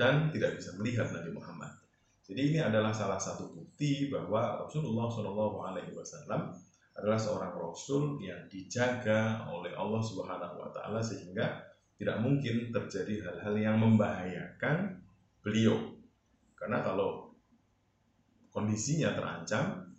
dan 0.01 0.33
tidak 0.33 0.57
bisa 0.57 0.73
melihat 0.81 1.13
Nabi 1.13 1.29
Muhammad. 1.29 1.77
Jadi 2.25 2.41
ini 2.41 2.57
adalah 2.57 2.89
salah 2.89 3.21
satu 3.21 3.53
bukti 3.53 4.09
bahwa 4.09 4.65
Rasulullah 4.65 5.13
Shallallahu 5.13 5.57
Alaihi 5.61 5.93
Wasallam 5.93 6.57
adalah 6.95 7.19
seorang 7.19 7.53
Rasul 7.59 8.23
yang 8.23 8.47
dijaga 8.47 9.43
oleh 9.51 9.75
Allah 9.75 9.99
Subhanahu 9.99 10.55
Wa 10.63 10.69
Taala 10.71 11.03
sehingga 11.03 11.59
tidak 11.95 12.19
mungkin 12.23 12.71
terjadi 12.71 13.27
hal-hal 13.27 13.55
yang 13.55 13.77
membahayakan 13.79 15.03
beliau. 15.43 15.95
Karena 16.55 16.79
kalau 16.83 17.35
kondisinya 18.51 19.11
terancam, 19.11 19.91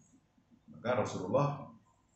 maka 0.73 0.91
Rasulullah 1.05 1.67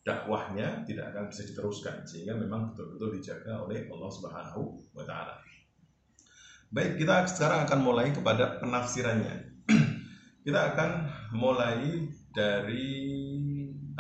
dakwahnya 0.01 0.89
tidak 0.89 1.13
akan 1.13 1.29
bisa 1.29 1.45
diteruskan 1.45 2.09
sehingga 2.09 2.33
memang 2.33 2.73
betul-betul 2.73 3.21
dijaga 3.21 3.61
oleh 3.61 3.85
Allah 3.93 4.11
Subhanahu 4.11 4.61
wa 4.97 5.05
taala. 5.05 5.37
Baik, 6.71 7.03
kita 7.03 7.27
sekarang 7.29 7.67
akan 7.67 7.81
mulai 7.83 8.09
kepada 8.15 8.63
penafsirannya. 8.63 9.67
kita 10.47 10.61
akan 10.73 10.91
mulai 11.35 12.09
dari 12.31 13.20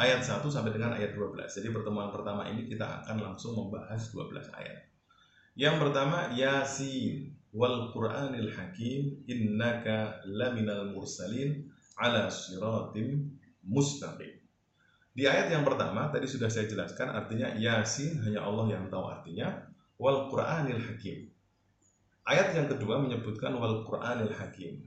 ayat 0.01 0.25
1 0.25 0.49
sampai 0.49 0.73
dengan 0.73 0.97
ayat 0.97 1.13
12. 1.13 1.61
Jadi 1.61 1.69
pertemuan 1.69 2.09
pertama 2.09 2.49
ini 2.49 2.65
kita 2.65 3.05
akan 3.05 3.21
langsung 3.21 3.53
membahas 3.53 4.09
12 4.09 4.49
ayat. 4.57 4.89
Yang 5.53 5.77
pertama 5.77 6.33
Yasin 6.33 7.37
wal 7.53 7.93
Qur'anil 7.93 8.49
Hakim 8.49 9.21
innaka 9.29 10.25
laminal 10.25 10.89
mursalin 10.97 11.69
ala 12.01 12.33
siratim 12.33 13.37
mustaqim. 13.69 14.41
Di 15.13 15.29
ayat 15.29 15.53
yang 15.53 15.69
pertama 15.69 16.09
tadi 16.09 16.25
sudah 16.25 16.49
saya 16.49 16.65
jelaskan 16.65 17.13
artinya 17.13 17.53
Yasin 17.61 18.25
hanya 18.25 18.41
Allah 18.41 18.73
yang 18.73 18.89
tahu 18.89 19.05
artinya 19.05 19.69
wal 20.01 20.33
Qur'anil 20.33 20.81
Hakim. 20.81 21.29
Ayat 22.25 22.57
yang 22.57 22.73
kedua 22.73 23.05
menyebutkan 23.05 23.53
wal 23.61 23.85
Qur'anil 23.85 24.33
Hakim. 24.33 24.81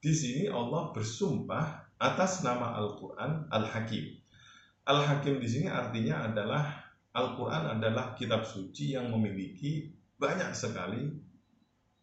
Di 0.00 0.12
sini 0.12 0.48
Allah 0.48 0.92
bersumpah 0.92 1.84
atas 1.96 2.44
nama 2.44 2.76
Al-Qur'an 2.76 3.48
Al-Hakim. 3.48 4.23
Al-Hakim 4.84 5.40
di 5.40 5.48
sini 5.48 5.66
artinya 5.72 6.28
adalah 6.28 6.84
Al-Qur'an 7.14 7.78
adalah 7.78 8.12
kitab 8.12 8.44
suci 8.44 8.92
yang 8.92 9.08
memiliki 9.08 9.88
banyak 10.20 10.52
sekali 10.52 11.08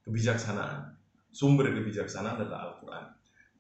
kebijaksanaan. 0.02 0.98
Sumber 1.30 1.70
kebijaksanaan 1.70 2.42
adalah 2.42 2.74
Al-Qur'an. 2.74 3.06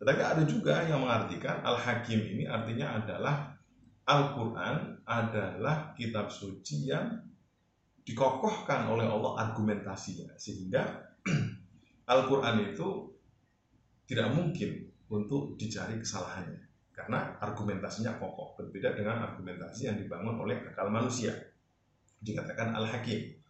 Tetapi 0.01 0.21
ada 0.25 0.43
juga 0.49 0.81
yang 0.89 1.05
mengartikan 1.05 1.61
Al-Hakim 1.61 2.17
ini 2.17 2.49
artinya 2.49 2.97
adalah 2.97 3.51
Al-Quran 4.09 5.05
adalah 5.05 5.93
kitab 5.93 6.33
suci 6.33 6.89
yang 6.89 7.21
dikokohkan 8.01 8.89
oleh 8.89 9.05
Allah 9.05 9.45
argumentasinya 9.45 10.33
sehingga 10.41 11.13
Al-Quran 12.13 12.73
itu 12.73 13.13
tidak 14.09 14.33
mungkin 14.33 14.89
untuk 15.13 15.53
dicari 15.61 16.01
kesalahannya 16.01 16.70
karena 16.91 17.39
argumentasinya 17.39 18.19
kokoh 18.19 18.59
berbeda 18.59 18.93
dengan 18.93 19.23
argumentasi 19.23 19.87
yang 19.87 19.97
dibangun 19.97 20.43
oleh 20.43 20.59
akal 20.67 20.91
manusia. 20.91 21.31
Dikatakan 22.21 22.75
Al-Hakim. 22.75 23.41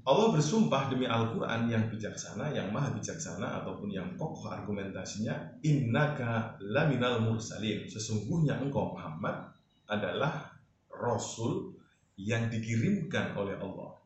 Allah 0.00 0.32
bersumpah 0.32 0.88
demi 0.88 1.04
Al-Quran 1.04 1.68
yang 1.68 1.92
bijaksana, 1.92 2.56
yang 2.56 2.72
maha 2.72 2.96
bijaksana 2.96 3.60
ataupun 3.60 3.92
yang 3.92 4.16
kokoh 4.16 4.48
argumentasinya 4.48 5.60
Innaka 5.60 6.56
laminal 6.64 7.20
mursalin. 7.20 7.84
Sesungguhnya 7.84 8.56
engkau 8.64 8.96
Muhammad 8.96 9.52
adalah 9.84 10.56
Rasul 10.88 11.76
yang 12.16 12.48
dikirimkan 12.48 13.36
oleh 13.36 13.60
Allah. 13.60 14.00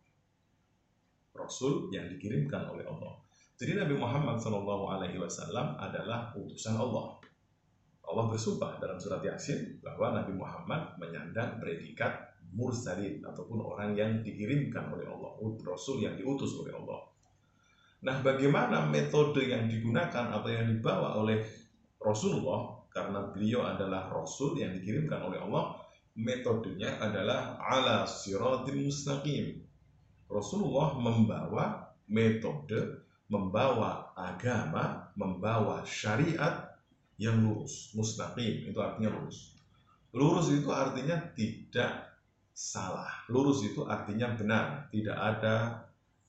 Rasul 1.30 1.94
yang 1.94 2.10
dikirimkan 2.10 2.66
oleh 2.74 2.82
Allah. 2.90 3.14
Jadi 3.54 3.78
Nabi 3.78 3.94
Muhammad 3.94 4.42
SAW 4.42 5.78
adalah 5.78 6.34
utusan 6.34 6.74
Allah 6.74 7.22
Allah 8.04 8.24
bersumpah 8.28 8.76
dalam 8.78 9.00
surat 9.00 9.24
Yasin 9.24 9.80
bahwa 9.80 10.20
Nabi 10.20 10.36
Muhammad 10.36 10.96
menyandang 11.00 11.58
predikat 11.58 12.36
mursalin 12.54 13.24
ataupun 13.24 13.58
orang 13.64 13.96
yang 13.96 14.22
dikirimkan 14.22 14.92
oleh 14.94 15.08
Allah, 15.08 15.34
rasul 15.66 16.04
yang 16.04 16.14
diutus 16.14 16.54
oleh 16.60 16.70
Allah. 16.70 17.02
Nah, 18.04 18.20
bagaimana 18.20 18.86
metode 18.86 19.48
yang 19.48 19.66
digunakan 19.66 20.30
atau 20.30 20.50
yang 20.52 20.68
dibawa 20.68 21.16
oleh 21.18 21.40
Rasulullah 21.98 22.84
karena 22.92 23.32
beliau 23.32 23.64
adalah 23.64 24.12
rasul 24.12 24.54
yang 24.60 24.76
dikirimkan 24.76 25.24
oleh 25.24 25.40
Allah, 25.40 25.74
metodenya 26.14 27.00
adalah 27.00 27.58
ala 27.58 28.06
siratim 28.06 28.86
mustaqim. 28.86 29.64
Rasulullah 30.30 30.94
membawa 31.00 31.90
metode 32.06 33.04
membawa 33.28 34.12
agama, 34.14 35.10
membawa 35.16 35.82
syariat 35.82 36.63
yang 37.18 37.42
lurus, 37.42 37.94
mustaqim, 37.94 38.66
itu 38.66 38.78
artinya 38.78 39.14
lurus. 39.14 39.54
Lurus 40.14 40.50
itu 40.50 40.70
artinya 40.70 41.18
tidak 41.34 42.14
salah. 42.54 43.10
Lurus 43.30 43.66
itu 43.66 43.82
artinya 43.86 44.34
benar, 44.34 44.66
tidak 44.94 45.18
ada 45.18 45.56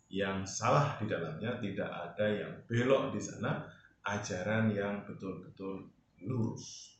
yang 0.09 0.45
salah 0.45 0.97
di 1.01 1.05
dalamnya, 1.09 1.57
tidak 1.61 1.89
ada 1.89 2.25
yang 2.25 2.53
belok 2.69 3.13
di 3.13 3.21
sana, 3.21 3.65
ajaran 4.05 4.73
yang 4.73 5.05
betul-betul 5.05 5.89
lurus. 6.25 6.97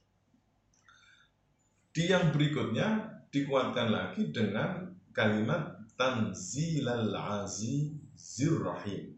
Di 1.96 2.12
yang 2.12 2.36
berikutnya 2.36 3.22
dikuatkan 3.32 3.88
lagi 3.88 4.30
dengan 4.36 4.92
kalimat 5.16 5.80
tanzilal 5.96 7.16
azizir 7.16 8.60
rahim. 8.60 9.15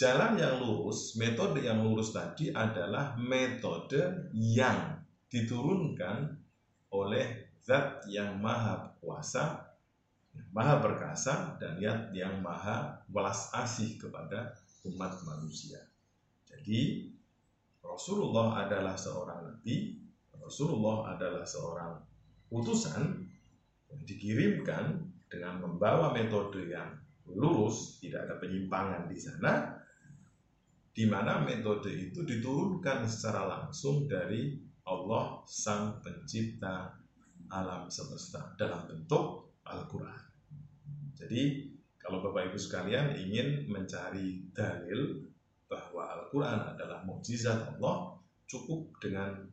Jalan 0.00 0.40
yang 0.40 0.64
lurus, 0.64 1.12
metode 1.20 1.60
yang 1.60 1.84
lurus 1.84 2.16
tadi 2.16 2.48
adalah 2.48 3.20
metode 3.20 4.32
yang 4.32 4.96
diturunkan 5.28 6.40
oleh 6.96 7.52
zat 7.60 8.08
yang 8.08 8.40
maha 8.40 8.96
kuasa 9.04 9.60
maha 10.56 10.80
perkasa 10.80 11.60
dan 11.60 11.76
yang, 11.76 12.08
yang 12.16 12.40
maha 12.40 13.04
welas 13.12 13.52
asih 13.52 14.00
kepada 14.00 14.56
umat 14.88 15.20
manusia. 15.28 15.84
Jadi 16.48 17.12
Rasulullah 17.84 18.64
adalah 18.64 18.96
seorang 18.96 19.52
nabi, 19.52 20.00
Rasulullah 20.40 21.12
adalah 21.12 21.44
seorang 21.44 21.92
utusan 22.48 23.04
yang 23.92 24.00
dikirimkan 24.08 24.96
dengan 25.28 25.60
membawa 25.60 26.08
metode 26.16 26.72
yang 26.72 26.88
lurus, 27.28 28.00
tidak 28.00 28.26
ada 28.26 28.34
penyimpangan 28.40 29.06
di 29.06 29.20
sana, 29.20 29.79
di 30.90 31.06
mana 31.06 31.40
metode 31.42 31.90
itu 31.90 32.26
diturunkan 32.26 33.06
secara 33.06 33.46
langsung 33.46 34.10
dari 34.10 34.58
Allah 34.90 35.46
Sang 35.46 36.02
Pencipta 36.02 36.98
alam 37.50 37.86
semesta 37.90 38.54
dalam 38.58 38.86
bentuk 38.90 39.54
Al-Quran. 39.66 40.22
Jadi 41.14 41.42
kalau 42.00 42.24
Bapak 42.26 42.50
Ibu 42.50 42.58
sekalian 42.58 43.14
ingin 43.14 43.70
mencari 43.70 44.50
dalil 44.50 45.30
bahwa 45.70 46.10
Al-Quran 46.18 46.74
adalah 46.74 47.06
mukjizat 47.06 47.76
Allah, 47.76 48.18
cukup 48.50 48.90
dengan 48.98 49.46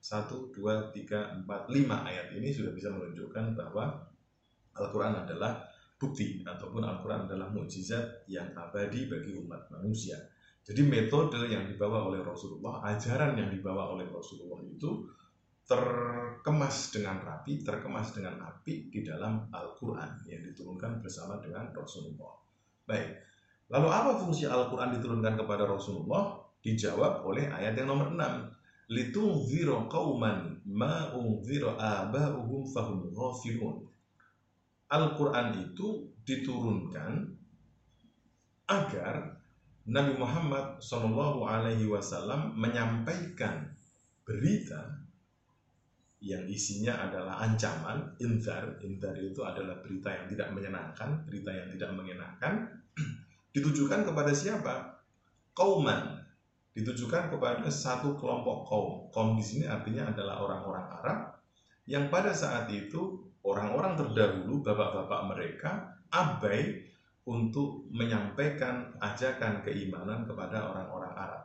1, 0.00 0.52
2, 0.52 0.92
3, 0.92 1.44
4, 1.44 1.48
5 1.48 2.08
ayat 2.08 2.28
ini 2.36 2.48
sudah 2.52 2.72
bisa 2.72 2.92
menunjukkan 2.92 3.56
bahwa 3.56 3.96
Al-Quran 4.76 5.24
adalah 5.24 5.64
bukti 6.00 6.40
ataupun 6.44 6.84
Al-Quran 6.84 7.28
adalah 7.28 7.52
mukjizat 7.52 8.24
yang 8.28 8.52
abadi 8.56 9.08
bagi 9.08 9.36
umat 9.36 9.68
manusia. 9.72 10.16
Jadi 10.70 10.86
metode 10.86 11.50
yang 11.50 11.66
dibawa 11.66 12.06
oleh 12.06 12.22
Rasulullah, 12.22 12.78
ajaran 12.94 13.34
yang 13.34 13.50
dibawa 13.50 13.90
oleh 13.90 14.06
Rasulullah 14.06 14.62
itu 14.62 15.02
terkemas 15.66 16.94
dengan 16.94 17.18
rapi, 17.26 17.66
terkemas 17.66 18.14
dengan 18.14 18.38
api 18.38 18.86
di 18.86 19.02
dalam 19.02 19.50
Al-Quran 19.50 20.22
yang 20.30 20.46
diturunkan 20.46 21.02
bersama 21.02 21.42
dengan 21.42 21.74
Rasulullah. 21.74 22.38
Baik, 22.86 23.18
lalu 23.66 23.88
apa 23.90 24.22
fungsi 24.22 24.46
Al-Quran 24.46 24.94
diturunkan 24.94 25.34
kepada 25.42 25.66
Rasulullah? 25.66 26.38
Dijawab 26.62 27.26
oleh 27.26 27.50
ayat 27.50 27.74
yang 27.74 27.90
nomor 27.90 28.14
6. 28.14 28.94
Litungzira 28.94 29.90
qauman 29.90 30.62
ma 30.70 31.10
ungzira 31.18 31.74
aba'uhum 31.82 32.62
fahum 32.70 33.10
ghafilun. 33.10 33.90
Al-Quran 34.86 35.66
itu 35.66 36.14
diturunkan 36.22 37.26
agar 38.70 39.39
Nabi 39.88 40.12
Muhammad 40.20 40.76
Shallallahu 40.82 41.48
Alaihi 41.48 41.88
Wasallam 41.88 42.52
menyampaikan 42.58 43.72
berita 44.26 45.00
yang 46.20 46.44
isinya 46.44 47.08
adalah 47.08 47.40
ancaman, 47.40 48.12
inzar, 48.20 48.76
inzar 48.84 49.16
itu 49.16 49.40
adalah 49.40 49.80
berita 49.80 50.12
yang 50.12 50.28
tidak 50.28 50.52
menyenangkan, 50.52 51.24
berita 51.24 51.48
yang 51.48 51.68
tidak 51.72 51.90
mengenakan, 51.96 52.52
ditujukan 53.56 54.04
kepada 54.04 54.32
siapa? 54.36 55.00
Kauman, 55.56 56.20
ditujukan 56.76 57.32
kepada 57.32 57.64
satu 57.72 58.20
kelompok 58.20 58.68
kaum. 58.68 58.90
Kaum 59.08 59.32
di 59.40 59.44
sini 59.44 59.64
artinya 59.64 60.12
adalah 60.12 60.44
orang-orang 60.44 60.86
Arab 61.00 61.18
yang 61.88 62.12
pada 62.12 62.36
saat 62.36 62.68
itu 62.68 63.24
orang-orang 63.42 63.96
terdahulu, 63.96 64.60
bapak-bapak 64.60 65.20
mereka 65.32 65.70
abai 66.12 66.89
untuk 67.30 67.86
menyampaikan 67.94 68.90
ajakan 68.98 69.62
keimanan 69.62 70.26
kepada 70.26 70.74
orang-orang 70.74 71.14
Arab. 71.14 71.42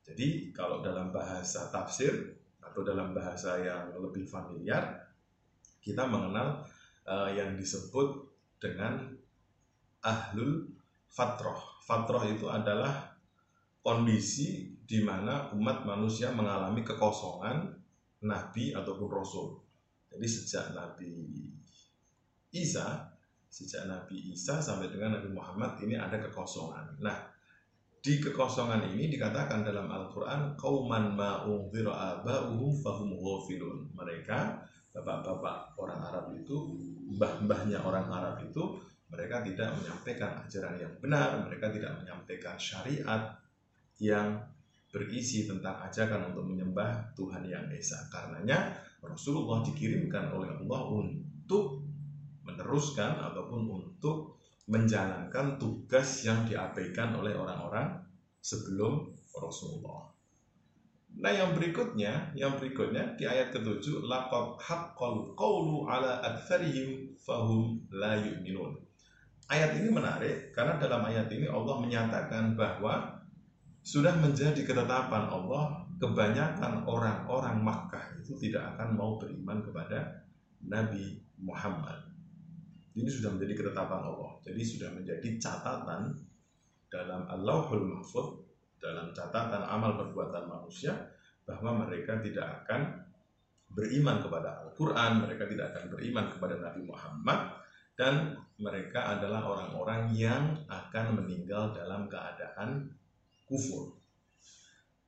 Jadi 0.00 0.56
kalau 0.56 0.80
dalam 0.80 1.12
bahasa 1.12 1.68
tafsir 1.68 2.40
atau 2.64 2.80
dalam 2.80 3.12
bahasa 3.12 3.60
yang 3.60 3.92
lebih 4.00 4.24
familiar 4.24 5.04
kita 5.84 6.08
mengenal 6.08 6.64
uh, 7.04 7.28
yang 7.28 7.60
disebut 7.60 8.24
dengan 8.56 9.12
ahlul 10.00 10.72
fatroh. 11.12 11.60
Fatroh 11.84 12.24
itu 12.24 12.48
adalah 12.48 13.12
kondisi 13.84 14.72
di 14.80 15.04
mana 15.04 15.52
umat 15.52 15.84
manusia 15.84 16.32
mengalami 16.32 16.80
kekosongan 16.80 17.68
nabi 18.24 18.72
ataupun 18.72 19.08
rasul. 19.12 19.60
Jadi 20.12 20.26
sejak 20.28 20.76
Nabi 20.76 21.24
Isa, 22.52 23.11
sejak 23.52 23.84
Nabi 23.84 24.32
Isa 24.32 24.64
sampai 24.64 24.88
dengan 24.88 25.20
Nabi 25.20 25.28
Muhammad 25.28 25.76
ini 25.84 26.00
ada 26.00 26.16
kekosongan. 26.16 27.04
Nah, 27.04 27.28
di 28.00 28.16
kekosongan 28.18 28.88
ini 28.96 29.12
dikatakan 29.12 29.62
dalam 29.62 29.92
Al-Quran 29.92 30.56
kauman 30.56 31.12
ma'ungzira 31.12 32.18
aba'uhum 32.18 32.72
fahum 32.80 33.14
ghafilun 33.14 33.92
mereka 33.92 34.58
bapak-bapak 34.90 35.78
orang 35.78 36.00
Arab 36.00 36.34
itu 36.34 36.80
mbah-mbahnya 37.14 37.78
orang 37.84 38.10
Arab 38.10 38.42
itu 38.42 38.74
mereka 39.06 39.44
tidak 39.44 39.76
menyampaikan 39.78 40.40
ajaran 40.42 40.80
yang 40.80 40.92
benar 40.98 41.46
mereka 41.46 41.70
tidak 41.70 41.94
menyampaikan 42.02 42.58
syariat 42.58 43.38
yang 44.02 44.40
berisi 44.90 45.46
tentang 45.46 45.78
ajakan 45.86 46.34
untuk 46.34 46.44
menyembah 46.44 47.14
Tuhan 47.14 47.46
yang 47.46 47.70
Esa 47.70 48.10
karenanya 48.10 48.74
Rasulullah 48.98 49.62
dikirimkan 49.62 50.34
oleh 50.34 50.50
Allah 50.58 50.80
untuk 50.90 51.81
meneruskan 52.52 53.18
ataupun 53.32 53.68
untuk 53.68 54.36
menjalankan 54.70 55.58
tugas 55.58 56.22
yang 56.22 56.46
diabaikan 56.46 57.16
oleh 57.18 57.34
orang-orang 57.34 57.98
sebelum 58.38 59.10
Rasulullah. 59.34 60.12
Nah 61.12 61.28
yang 61.28 61.52
berikutnya, 61.52 62.32
yang 62.32 62.56
berikutnya 62.56 63.18
di 63.20 63.28
ayat 63.28 63.52
ketujuh, 63.52 64.08
laqad 64.08 64.56
haqqal 64.56 65.36
qawlu 65.36 65.84
ala 65.84 66.24
aktsarihim 66.24 67.12
fahum 67.20 67.84
la 67.92 68.16
yu'minun. 68.16 68.80
Ayat 69.52 69.76
ini 69.76 69.92
menarik 69.92 70.56
karena 70.56 70.80
dalam 70.80 71.04
ayat 71.04 71.28
ini 71.28 71.44
Allah 71.44 71.76
menyatakan 71.84 72.56
bahwa 72.56 73.20
sudah 73.82 74.14
menjadi 74.16 74.62
ketetapan 74.64 75.28
Allah 75.28 75.84
kebanyakan 76.00 76.86
orang-orang 76.88 77.60
Makkah 77.60 78.16
itu 78.22 78.38
tidak 78.38 78.74
akan 78.74 78.96
mau 78.96 79.20
beriman 79.20 79.60
kepada 79.60 80.24
Nabi 80.64 81.20
Muhammad. 81.42 82.11
Ini 82.92 83.08
sudah 83.08 83.32
menjadi 83.32 83.52
ketetapan 83.56 84.00
Allah. 84.04 84.30
Jadi 84.44 84.62
sudah 84.62 84.90
menjadi 84.92 85.28
catatan 85.40 86.12
dalam 86.92 87.24
Allahul 87.24 87.88
Mahfud, 87.88 88.44
dalam 88.76 89.16
catatan 89.16 89.64
amal 89.64 89.96
perbuatan 89.96 90.44
manusia, 90.44 90.92
bahwa 91.48 91.88
mereka 91.88 92.20
tidak 92.20 92.64
akan 92.64 93.00
beriman 93.72 94.20
kepada 94.20 94.60
Al-Quran, 94.60 95.24
mereka 95.24 95.48
tidak 95.48 95.72
akan 95.72 95.84
beriman 95.88 96.26
kepada 96.28 96.60
Nabi 96.60 96.84
Muhammad, 96.84 97.40
dan 97.96 98.36
mereka 98.60 99.16
adalah 99.16 99.44
orang-orang 99.48 100.12
yang 100.12 100.52
akan 100.68 101.16
meninggal 101.16 101.72
dalam 101.72 102.08
keadaan 102.12 102.92
kufur. 103.48 103.96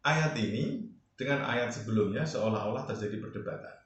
Ayat 0.05 0.37
ini 0.37 0.89
dengan 1.17 1.45
ayat 1.49 1.73
sebelumnya 1.73 2.25
seolah-olah 2.27 2.85
terjadi 2.91 3.23
perdebatan 3.23 3.77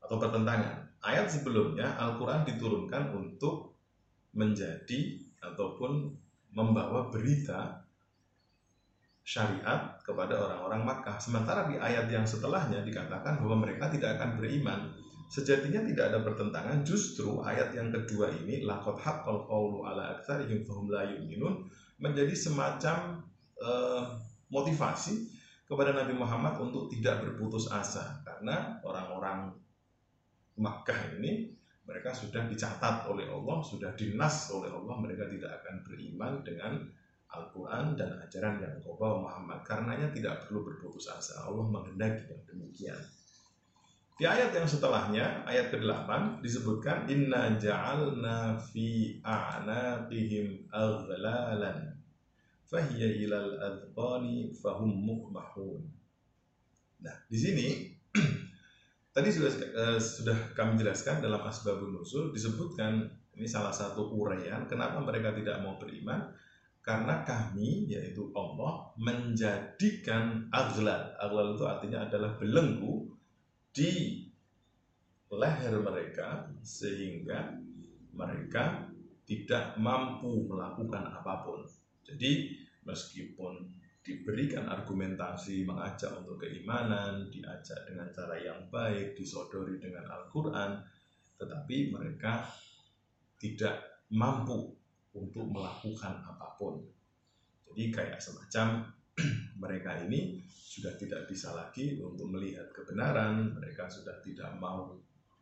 atau 0.00 0.16
pertentangan 0.16 0.85
ayat 1.06 1.30
sebelumnya 1.30 1.94
Al-Quran 1.94 2.42
diturunkan 2.42 3.14
untuk 3.14 3.78
menjadi 4.34 5.22
ataupun 5.38 6.10
membawa 6.52 7.08
berita 7.14 7.86
syariat 9.26 9.98
kepada 10.02 10.38
orang-orang 10.38 10.82
Makkah. 10.86 11.18
Sementara 11.18 11.66
di 11.70 11.78
ayat 11.78 12.10
yang 12.10 12.26
setelahnya 12.26 12.82
dikatakan 12.82 13.42
bahwa 13.42 13.66
mereka 13.66 13.90
tidak 13.90 14.18
akan 14.18 14.38
beriman. 14.38 14.80
Sejatinya 15.26 15.82
tidak 15.82 16.14
ada 16.14 16.18
pertentangan, 16.22 16.86
justru 16.86 17.42
ayat 17.42 17.74
yang 17.74 17.90
kedua 17.90 18.30
ini 18.30 18.62
lakot 18.62 18.94
haqqal 19.02 19.42
qawlu 19.50 19.82
ala 19.82 20.14
aktsarihim 20.14 20.62
la 20.86 21.02
yu'minun 21.02 21.66
menjadi 21.98 22.30
semacam 22.30 23.26
uh, 23.58 24.14
motivasi 24.54 25.26
kepada 25.66 25.90
Nabi 25.90 26.14
Muhammad 26.14 26.62
untuk 26.62 26.86
tidak 26.94 27.26
berputus 27.26 27.66
asa 27.74 28.22
karena 28.22 28.78
orang-orang 28.86 29.50
Makkah 30.56 31.16
ini 31.20 31.52
mereka 31.86 32.10
sudah 32.10 32.50
dicatat 32.50 33.06
oleh 33.06 33.30
Allah, 33.30 33.62
sudah 33.62 33.94
dinas 33.94 34.50
oleh 34.50 34.72
Allah, 34.72 34.94
mereka 34.98 35.30
tidak 35.30 35.62
akan 35.62 35.86
beriman 35.86 36.42
dengan 36.42 36.82
Al-Quran 37.30 37.94
dan 37.94 38.18
ajaran 38.22 38.58
yang 38.58 38.72
engkau 38.82 38.98
bawa 38.98 39.22
Muhammad. 39.22 39.62
Karenanya 39.62 40.10
tidak 40.10 40.46
perlu 40.46 40.66
berputus 40.66 41.06
asa. 41.10 41.46
Allah 41.46 41.62
menghendaki 41.62 42.26
yang 42.26 42.42
demikian. 42.48 43.00
Di 44.16 44.24
ayat 44.24 44.50
yang 44.56 44.64
setelahnya, 44.64 45.44
ayat 45.44 45.68
ke-8 45.68 46.40
disebutkan 46.40 47.04
inna 47.04 47.60
ja'alna 47.60 48.56
fi 48.56 49.20
a'naqihim 49.20 50.72
aghlalan 50.72 51.92
fahiya 52.64 53.08
ilal 53.22 53.60
fahum 54.56 54.90
mukmahun. 55.04 55.84
Nah, 57.04 57.16
di 57.28 57.38
sini 57.38 57.66
tadi 59.16 59.32
sudah 59.32 59.52
uh, 59.72 59.96
sudah 59.96 60.52
kami 60.52 60.76
jelaskan 60.76 61.24
dalam 61.24 61.40
asbabun 61.40 61.96
nusul 61.96 62.36
disebutkan 62.36 63.08
ini 63.32 63.48
salah 63.48 63.72
satu 63.72 64.12
uraian 64.12 64.68
kenapa 64.68 65.00
mereka 65.00 65.32
tidak 65.32 65.64
mau 65.64 65.80
beriman 65.80 66.36
karena 66.84 67.26
kami 67.26 67.90
yaitu 67.90 68.30
Allah 68.30 68.94
menjadikan 68.94 70.46
aghlal. 70.54 71.18
Aghlal 71.18 71.58
itu 71.58 71.64
artinya 71.66 72.06
adalah 72.06 72.38
belenggu 72.38 73.10
di 73.74 74.22
leher 75.26 75.82
mereka 75.82 76.46
sehingga 76.62 77.58
mereka 78.14 78.86
tidak 79.26 79.74
mampu 79.82 80.46
melakukan 80.46 81.10
apa 81.10 81.42
pun. 81.42 81.66
Jadi 82.06 82.54
meskipun 82.86 83.75
diberikan 84.06 84.70
argumentasi 84.70 85.66
mengajak 85.66 86.14
untuk 86.22 86.38
keimanan, 86.38 87.26
diajak 87.26 87.90
dengan 87.90 88.06
cara 88.14 88.38
yang 88.38 88.70
baik, 88.70 89.18
disodori 89.18 89.82
dengan 89.82 90.06
Al-Quran, 90.06 90.78
tetapi 91.34 91.90
mereka 91.90 92.46
tidak 93.34 94.06
mampu 94.14 94.70
untuk 95.18 95.50
melakukan 95.50 96.22
apa 96.22 96.54
pun. 96.54 96.86
Jadi 97.66 97.90
kayak 97.90 98.22
semacam 98.22 98.94
mereka 99.62 99.98
ini 100.06 100.38
sudah 100.46 100.94
tidak 100.94 101.26
bisa 101.26 101.50
lagi 101.50 101.98
untuk 101.98 102.30
melihat 102.30 102.70
kebenaran, 102.70 103.58
mereka 103.58 103.90
sudah 103.90 104.22
tidak 104.22 104.54
mau 104.62 104.94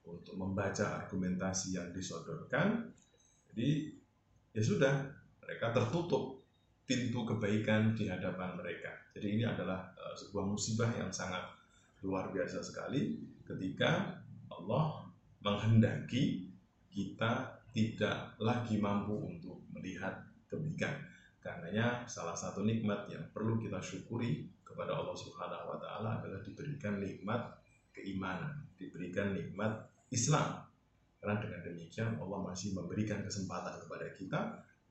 untuk 0.09 0.41
membaca 0.41 1.05
argumentasi 1.05 1.77
yang 1.77 1.93
disodorkan. 1.93 2.89
Jadi 3.53 3.93
ya 4.57 4.63
sudah, 4.65 4.95
mereka 5.45 5.77
tertutup 5.77 6.44
pintu 6.85 7.25
kebaikan 7.25 7.97
di 7.97 8.09
hadapan 8.09 8.57
mereka. 8.61 8.93
Jadi 9.17 9.41
ini 9.41 9.45
adalah 9.45 9.93
uh, 9.97 10.15
sebuah 10.17 10.45
musibah 10.45 10.93
yang 10.97 11.09
sangat 11.09 11.43
luar 12.05 12.29
biasa 12.29 12.61
sekali 12.61 13.17
ketika 13.49 14.21
Allah 14.53 15.09
menghendaki 15.41 16.53
kita 16.93 17.61
tidak 17.73 18.37
lagi 18.39 18.77
mampu 18.79 19.17
untuk 19.17 19.65
melihat 19.73 20.25
kebaikan. 20.47 20.95
Karenanya 21.41 22.09
salah 22.09 22.37
satu 22.37 22.65
nikmat 22.65 23.09
yang 23.13 23.25
perlu 23.33 23.61
kita 23.61 23.81
syukuri 23.81 24.49
kepada 24.65 24.97
Allah 24.97 25.13
Subhanahu 25.13 25.77
wa 25.77 25.79
taala 25.81 26.11
adalah 26.23 26.41
diberikan 26.41 27.01
nikmat 27.01 27.61
keimanan, 27.93 28.65
diberikan 28.81 29.37
nikmat 29.37 29.85
Islam. 30.09 30.65
Karena 31.21 31.41
dengan 31.41 31.61
demikian 31.65 32.17
Allah 32.21 32.41
masih 32.49 32.77
memberikan 32.77 33.21
kesempatan 33.25 33.81
kepada 33.85 34.07
kita 34.17 34.41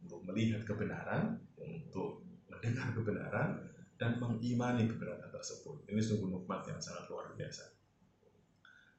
untuk 0.04 0.20
melihat 0.28 0.62
kebenaran, 0.68 1.40
untuk 1.58 2.24
mendengar 2.52 2.92
kebenaran 2.92 3.50
dan 3.96 4.20
mengimani 4.20 4.88
kebenaran 4.88 5.32
tersebut. 5.32 5.88
Ini 5.88 6.02
sungguh 6.04 6.30
nikmat 6.30 6.68
yang 6.68 6.80
sangat 6.80 7.08
luar 7.08 7.32
biasa. 7.34 7.74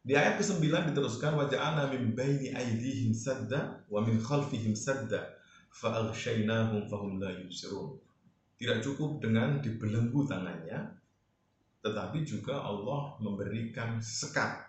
Di 0.04 0.12
ayat 0.12 0.36
ke-9 0.36 0.68
diteruskan 0.92 1.32
waja'alna 1.32 1.88
min 1.88 2.12
baini 2.12 2.52
aydihim 2.52 3.16
sadda 3.16 3.88
wa 3.88 4.04
min 4.04 4.20
khalfihim 4.20 4.76
sadda 4.76 5.40
fa'aghshaynahum 5.72 6.84
fahum 6.92 7.16
la 7.16 7.32
yubsirun. 7.32 7.96
Tidak 8.60 8.84
cukup 8.84 9.24
dengan 9.24 9.64
dibelenggu 9.64 10.28
tangannya, 10.28 10.92
tetapi 11.80 12.20
juga 12.20 12.60
Allah 12.60 13.16
memberikan 13.16 13.96
sekat 14.00 14.68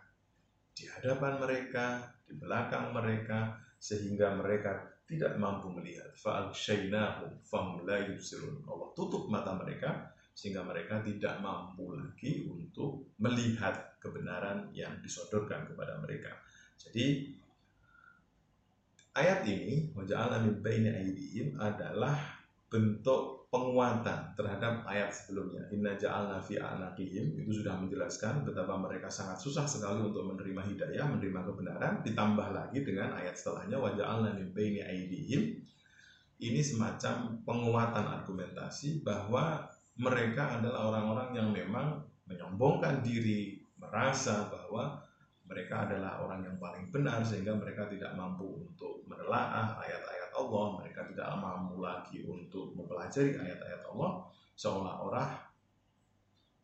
di 0.76 0.88
hadapan 0.88 1.40
mereka, 1.40 2.16
di 2.24 2.36
belakang 2.40 2.96
mereka, 2.96 3.60
sehingga 3.76 4.40
mereka 4.40 4.95
tidak 5.06 5.38
mampu 5.38 5.70
melihat. 5.70 6.10
Fa'aghshaynahum 6.18 7.42
fahum 7.46 7.86
la 7.86 8.02
yubsirun. 8.10 8.66
Allah 8.66 8.90
tutup 8.98 9.30
mata 9.30 9.54
mereka 9.54 10.14
sehingga 10.36 10.66
mereka 10.68 11.00
tidak 11.00 11.40
mampu 11.40 11.96
lagi 11.96 12.44
untuk 12.52 13.16
melihat 13.22 13.96
kebenaran 14.04 14.68
yang 14.76 15.00
disodorkan 15.00 15.64
kepada 15.70 15.96
mereka. 16.04 16.36
Jadi 16.76 17.32
ayat 19.16 19.48
ini 19.48 19.96
waja'alna 19.96 20.44
min 20.44 20.60
baini 20.60 20.92
adalah 21.56 22.20
bentuk 22.68 23.45
penguatan 23.56 24.36
terhadap 24.36 24.84
ayat 24.84 25.16
sebelumnya. 25.16 25.64
Inna 25.72 25.96
ja'alna 25.96 26.44
fi 26.44 26.60
anaqihim 26.60 27.40
itu 27.40 27.64
sudah 27.64 27.80
menjelaskan 27.80 28.44
betapa 28.44 28.76
mereka 28.76 29.08
sangat 29.08 29.40
susah 29.40 29.64
sekali 29.64 30.04
untuk 30.04 30.28
menerima 30.28 30.60
hidayah, 30.60 31.08
menerima 31.08 31.40
kebenaran, 31.48 32.04
ditambah 32.04 32.52
lagi 32.52 32.84
dengan 32.84 33.16
ayat 33.16 33.40
setelahnya 33.40 33.80
waja'alna 33.80 34.36
min 34.36 34.52
baini 34.52 34.84
aydihim. 34.84 35.64
Ini 36.36 36.60
semacam 36.60 37.40
penguatan 37.48 38.06
argumentasi 38.20 39.08
bahwa 39.08 39.72
mereka 39.96 40.60
adalah 40.60 40.92
orang-orang 40.92 41.30
yang 41.32 41.50
memang 41.56 42.04
menyombongkan 42.28 43.00
diri, 43.00 43.64
merasa 43.80 44.52
bahwa 44.52 45.00
mereka 45.48 45.88
adalah 45.88 46.20
orang 46.20 46.44
yang 46.44 46.58
paling 46.60 46.92
benar 46.92 47.24
sehingga 47.24 47.56
mereka 47.56 47.88
tidak 47.88 48.12
mampu 48.20 48.68
untuk 48.68 49.08
menelaah 49.08 49.80
ayat-ayat 49.80 50.36
Allah, 50.36 50.66
tidak 51.16 51.40
mampu 51.40 51.80
lagi 51.80 52.28
untuk 52.28 52.76
mempelajari 52.76 53.40
ayat-ayat 53.40 53.88
Allah 53.96 54.28
seolah-olah 54.60 55.32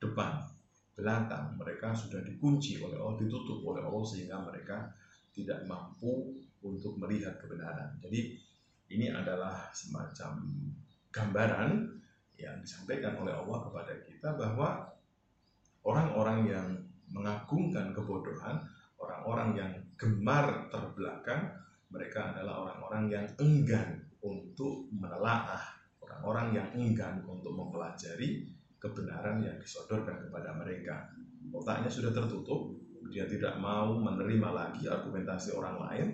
depan, 0.04 0.44
belakang 1.00 1.56
mereka 1.56 1.96
sudah 1.96 2.20
dikunci 2.20 2.84
oleh 2.84 3.00
Allah, 3.00 3.16
ditutup 3.16 3.64
oleh 3.64 3.80
Allah 3.80 4.04
sehingga 4.04 4.44
mereka 4.44 4.92
tidak 5.32 5.64
mampu 5.64 6.36
untuk 6.60 7.00
melihat 7.00 7.40
kebenaran. 7.40 7.96
Jadi 8.04 8.36
ini 8.92 9.08
adalah 9.08 9.72
semacam 9.72 10.44
gambaran 11.16 11.72
yang 12.36 12.60
disampaikan 12.60 13.16
oleh 13.24 13.32
Allah 13.32 13.58
kepada 13.72 13.94
kita 14.04 14.36
bahwa 14.36 14.84
orang-orang 15.88 16.40
yang 16.50 16.68
mengagungkan 17.08 17.96
kebodohan, 17.96 18.60
orang-orang 19.00 19.56
yang 19.56 19.72
gemar 19.96 20.68
terbelakang, 20.68 21.56
mereka 21.88 22.36
adalah 22.36 22.68
orang-orang 22.68 23.04
yang 23.12 23.26
enggan 23.40 24.01
untuk 24.22 24.90
menelaah, 24.94 25.62
orang-orang 26.02 26.58
yang 26.58 26.68
enggan 26.78 27.26
untuk 27.26 27.54
mempelajari 27.54 28.50
kebenaran 28.82 29.42
yang 29.46 29.58
disodorkan 29.62 30.26
kepada 30.26 30.58
mereka. 30.58 31.10
Otaknya 31.54 31.90
sudah 31.90 32.10
tertutup, 32.14 32.74
dia 33.10 33.26
tidak 33.30 33.58
mau 33.62 33.98
menerima 33.98 34.50
lagi 34.50 34.90
argumentasi 34.90 35.54
orang 35.54 35.78
lain, 35.78 36.08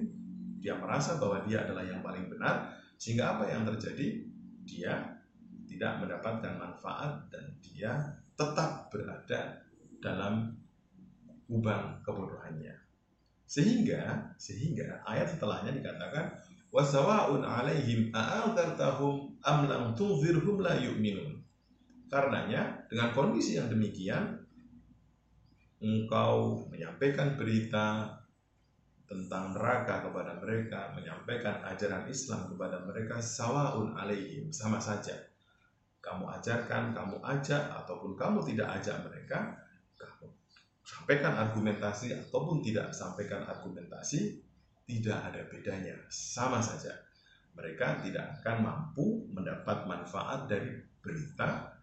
dia 0.59 0.75
merasa 0.75 1.15
bahwa 1.21 1.43
dia 1.47 1.63
adalah 1.63 1.85
yang 1.85 2.03
paling 2.03 2.27
benar, 2.27 2.75
sehingga 2.97 3.37
apa 3.37 3.47
yang 3.47 3.63
terjadi? 3.63 4.25
Dia 4.67 5.15
tidak 5.67 6.03
mendapatkan 6.03 6.53
manfaat 6.57 7.29
dan 7.31 7.55
dia 7.61 7.93
tetap 8.35 8.89
berada 8.89 9.63
dalam 10.01 10.55
lubang 11.47 12.01
kebodohannya. 12.03 12.75
Sehingga 13.47 14.35
sehingga 14.35 15.07
ayat 15.07 15.31
setelahnya 15.31 15.71
dikatakan 15.71 16.35
wasawaun 16.71 17.43
alaihim 17.43 18.11
a'adzartahum 18.11 19.35
am 19.43 19.67
lam 19.67 19.95
tunzirhum 19.95 20.59
la 20.59 20.75
yu'minun. 20.77 21.39
Karenanya 22.07 22.87
dengan 22.87 23.11
kondisi 23.11 23.59
yang 23.59 23.67
demikian 23.67 24.39
engkau 25.83 26.65
menyampaikan 26.71 27.35
berita 27.35 28.15
tentang 29.07 29.55
neraka 29.55 30.03
kepada 30.03 30.35
mereka, 30.39 30.91
menyampaikan 30.91 31.63
ajaran 31.63 32.07
Islam 32.11 32.51
kepada 32.51 32.83
mereka 32.83 33.19
sawaun 33.23 33.95
alaihim 33.95 34.51
sama 34.51 34.79
saja. 34.79 35.15
Kamu 36.03 36.27
ajarkan, 36.39 36.95
kamu 36.95 37.19
ajak 37.23 37.63
ataupun 37.83 38.15
kamu 38.15 38.39
tidak 38.47 38.79
ajak 38.79 39.03
mereka, 39.07 39.55
sampaikan 40.87 41.35
argumentasi 41.35 42.15
ataupun 42.15 42.63
tidak 42.63 42.95
sampaikan 42.95 43.43
argumentasi 43.43 44.39
tidak 44.87 45.19
ada 45.29 45.41
bedanya. 45.51 45.93
Sama 46.07 46.63
saja 46.63 46.95
mereka 47.57 47.99
tidak 48.05 48.37
akan 48.39 48.57
mampu 48.61 49.25
mendapat 49.33 49.89
manfaat 49.89 50.45
dari 50.45 50.77
berita 51.01 51.73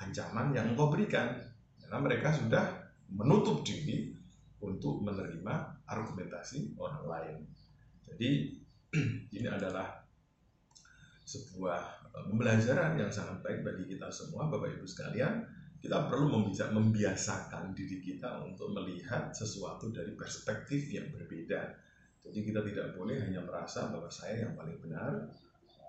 ancaman 0.00 0.56
yang 0.56 0.72
engkau 0.72 0.88
berikan. 0.88 1.36
Karena 1.78 2.00
mereka 2.00 2.32
sudah 2.32 2.64
menutup 3.12 3.60
diri 3.60 4.16
untuk 4.64 5.04
menerima 5.04 5.84
argumentasi 5.84 6.72
orang 6.80 7.04
lain. 7.04 7.36
Jadi 8.08 8.30
ini 9.36 9.48
adalah 9.48 10.00
sebuah 11.28 12.08
pembelajaran 12.28 12.96
yang 12.96 13.12
sangat 13.12 13.44
baik 13.44 13.60
bagi 13.62 13.84
kita 13.92 14.08
semua 14.08 14.48
Bapak 14.48 14.80
Ibu 14.80 14.88
sekalian. 14.88 15.44
Kita 15.82 16.06
perlu 16.06 16.30
membiasakan 16.54 17.74
diri 17.74 17.98
kita 17.98 18.38
untuk 18.46 18.70
melihat 18.70 19.34
sesuatu 19.34 19.90
dari 19.90 20.14
perspektif 20.14 20.86
yang 20.94 21.10
berbeda. 21.10 21.74
Jadi 22.22 22.38
kita 22.46 22.60
tidak 22.62 22.94
boleh 22.94 23.18
hanya 23.18 23.42
merasa 23.42 23.90
bahwa 23.90 24.06
saya 24.06 24.46
yang 24.46 24.54
paling 24.54 24.78
benar, 24.78 25.26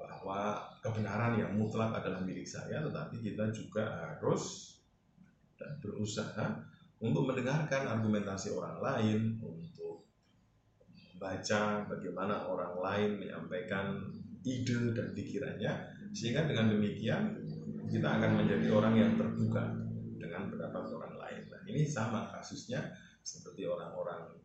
bahwa 0.02 0.60
kebenaran 0.82 1.38
yang 1.38 1.54
mutlak 1.54 1.94
adalah 1.94 2.20
milik 2.26 2.50
saya, 2.50 2.82
tetapi 2.82 3.22
kita 3.22 3.54
juga 3.54 3.86
harus 3.86 4.76
dan 5.56 5.78
berusaha 5.80 6.66
untuk 7.00 7.30
mendengarkan 7.30 7.86
argumentasi 7.86 8.52
orang 8.58 8.82
lain, 8.82 9.20
untuk 9.40 10.10
membaca 11.14 11.88
bagaimana 11.88 12.50
orang 12.50 12.74
lain 12.82 13.10
menyampaikan 13.22 14.02
ide 14.44 14.92
dan 14.92 15.16
pikirannya, 15.16 15.72
sehingga 16.12 16.50
dengan 16.50 16.74
demikian 16.74 17.40
kita 17.88 18.10
akan 18.10 18.44
menjadi 18.44 18.68
orang 18.74 18.96
yang 18.98 19.12
terbuka 19.16 19.64
dengan 20.20 20.50
pendapat 20.50 20.84
orang 20.92 21.16
lain. 21.16 21.42
Nah, 21.48 21.62
ini 21.70 21.86
sama 21.88 22.28
kasusnya 22.34 22.92
seperti 23.24 23.64
orang-orang 23.70 24.43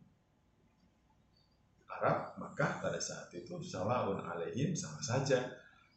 Arab, 1.99 2.39
maka 2.39 2.79
pada 2.79 3.03
saat 3.03 3.27
itu 3.35 3.59
sawaun 3.59 4.23
alaihim 4.23 4.71
sama 4.73 5.03
saja 5.03 5.43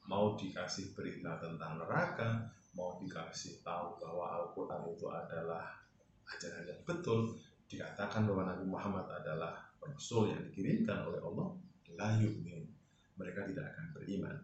mau 0.10 0.34
dikasih 0.34 0.98
berita 0.98 1.38
tentang 1.38 1.78
neraka, 1.78 2.50
mau 2.74 2.98
dikasih 2.98 3.62
tahu 3.62 4.02
bahwa 4.02 4.42
Al-Quran 4.42 4.82
itu 4.90 5.06
adalah 5.08 5.78
ajaran 6.26 6.66
yang 6.66 6.82
betul, 6.84 7.38
dikatakan 7.70 8.26
bahwa 8.26 8.50
Nabi 8.50 8.66
Muhammad 8.66 9.06
adalah 9.08 9.62
Rasul 9.78 10.34
yang 10.34 10.42
dikirimkan 10.50 11.06
oleh 11.06 11.22
Allah, 11.22 11.48
la 11.96 12.10
yu'min. 12.18 12.66
Mereka 13.16 13.46
tidak 13.54 13.78
akan 13.78 13.86
beriman. 13.94 14.36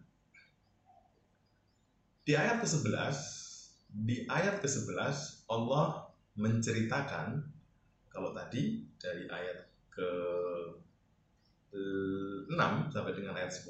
Di 2.22 2.36
ayat 2.36 2.62
ke-11, 2.62 3.18
di 4.06 4.28
ayat 4.28 4.60
ke-11 4.62 5.48
Allah 5.50 6.12
menceritakan 6.38 7.42
kalau 8.12 8.36
tadi 8.36 8.84
dari 9.00 9.26
ayat 9.26 9.66
ke 9.90 10.10
6 11.74 12.52
sampai 12.94 13.14
dengan 13.14 13.36
ayat 13.36 13.52
10 13.52 13.68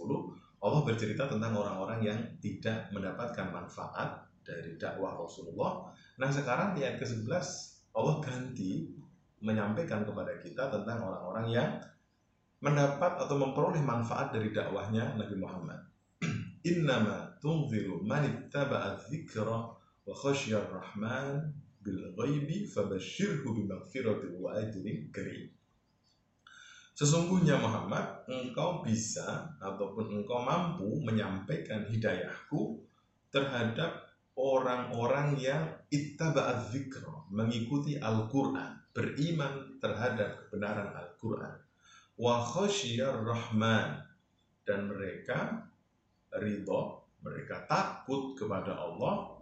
Allah 0.58 0.82
bercerita 0.82 1.30
tentang 1.30 1.54
orang-orang 1.54 2.00
yang 2.02 2.20
tidak 2.42 2.90
mendapatkan 2.90 3.54
manfaat 3.54 4.26
dari 4.42 4.74
dakwah 4.80 5.14
Rasulullah. 5.14 5.86
Nah 6.18 6.30
sekarang 6.34 6.74
di 6.74 6.82
ayat 6.82 6.98
ke-11 6.98 7.46
Allah 7.94 8.16
ganti 8.26 8.90
menyampaikan 9.44 10.02
kepada 10.02 10.34
kita 10.42 10.74
tentang 10.74 10.98
orang-orang 11.06 11.46
yang 11.54 11.70
mendapat 12.58 13.22
atau 13.22 13.38
memperoleh 13.38 13.86
manfaat 13.86 14.34
dari 14.34 14.50
dakwahnya 14.50 15.14
Nabi 15.14 15.36
Muhammad. 15.38 15.78
Innama 16.74 17.38
tunziru 17.38 18.02
man 18.02 18.26
ittaba'a 18.26 18.98
dzikra 18.98 19.58
wa 19.78 20.14
khasyar 20.18 20.66
rahman 20.74 21.54
bil 21.86 22.02
ghaibi 22.18 22.66
fabashshirhu 22.66 23.46
bimaghfiratin 23.46 24.42
wa 24.42 24.58
ajrin 24.58 25.06
karim. 25.14 25.54
Sesungguhnya 26.98 27.62
Muhammad, 27.62 28.26
engkau 28.26 28.82
bisa 28.82 29.54
ataupun 29.62 30.18
engkau 30.18 30.42
mampu 30.42 30.98
menyampaikan 31.06 31.86
hidayahku 31.86 32.82
terhadap 33.30 34.18
orang-orang 34.34 35.38
yang 35.38 35.62
ittaba'adz 35.94 36.74
dzikra, 36.74 37.30
mengikuti 37.30 38.02
Al-Qur'an, 38.02 38.82
beriman 38.98 39.78
terhadap 39.78 40.42
kebenaran 40.42 40.90
Al-Qur'an. 40.98 41.62
Wa 42.18 42.42
khasyiyar 42.42 43.22
rahman 43.22 44.02
dan 44.66 44.90
mereka 44.90 45.70
ridho, 46.34 47.14
mereka 47.22 47.62
takut 47.70 48.34
kepada 48.34 48.74
Allah. 48.74 49.38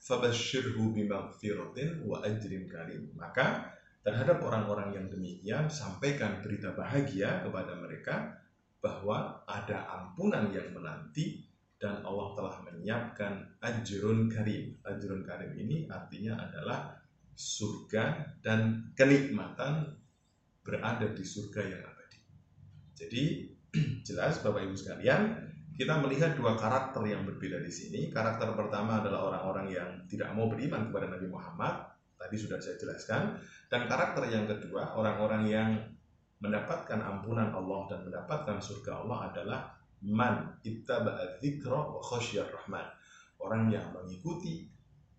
Fabashshirhu 0.00 0.92
bimaghfiratin 0.96 2.04
wa 2.04 2.20
ajrin 2.24 2.68
karim. 2.68 3.08
Maka 3.16 3.72
terhadap 4.00 4.40
orang-orang 4.40 4.96
yang 4.96 5.06
demikian 5.12 5.68
sampaikan 5.68 6.40
berita 6.40 6.72
bahagia 6.72 7.44
kepada 7.44 7.76
mereka 7.76 8.40
bahwa 8.80 9.44
ada 9.44 9.84
ampunan 9.92 10.48
yang 10.48 10.72
menanti 10.72 11.44
dan 11.80 12.00
Allah 12.04 12.32
telah 12.36 12.56
menyiapkan 12.64 13.60
ajrun 13.60 14.28
karim. 14.28 14.76
Ajrun 14.84 15.24
karim 15.24 15.52
ini 15.56 15.88
artinya 15.88 16.36
adalah 16.48 16.96
surga 17.36 18.36
dan 18.44 18.92
kenikmatan 18.92 19.96
berada 20.60 21.08
di 21.12 21.24
surga 21.24 21.60
yang 21.64 21.82
abadi. 21.84 22.20
Jadi 22.96 23.24
jelas 24.08 24.44
Bapak 24.44 24.60
Ibu 24.64 24.76
sekalian, 24.76 25.40
kita 25.72 25.96
melihat 26.04 26.36
dua 26.36 26.56
karakter 26.60 27.00
yang 27.08 27.24
berbeda 27.24 27.64
di 27.64 27.72
sini. 27.72 28.00
Karakter 28.12 28.52
pertama 28.52 29.00
adalah 29.00 29.32
orang-orang 29.32 29.66
yang 29.72 29.90
tidak 30.04 30.28
mau 30.36 30.52
beriman 30.52 30.92
kepada 30.92 31.08
Nabi 31.08 31.32
Muhammad, 31.32 31.96
tadi 32.20 32.36
sudah 32.36 32.60
saya 32.60 32.76
jelaskan. 32.76 33.40
Dan 33.70 33.86
karakter 33.86 34.26
yang 34.26 34.50
kedua, 34.50 34.98
orang-orang 34.98 35.46
yang 35.46 35.70
mendapatkan 36.42 36.98
ampunan 36.98 37.54
Allah 37.54 37.80
dan 37.86 38.00
mendapatkan 38.02 38.58
surga 38.58 39.06
Allah 39.06 39.18
adalah 39.30 39.60
man 40.02 40.58
ittaba'a 40.66 41.38
dzikra 41.38 41.78
wa 41.78 42.02
khasyar 42.02 42.50
rahman. 42.50 42.82
Orang 43.38 43.70
yang 43.70 43.94
mengikuti 43.94 44.66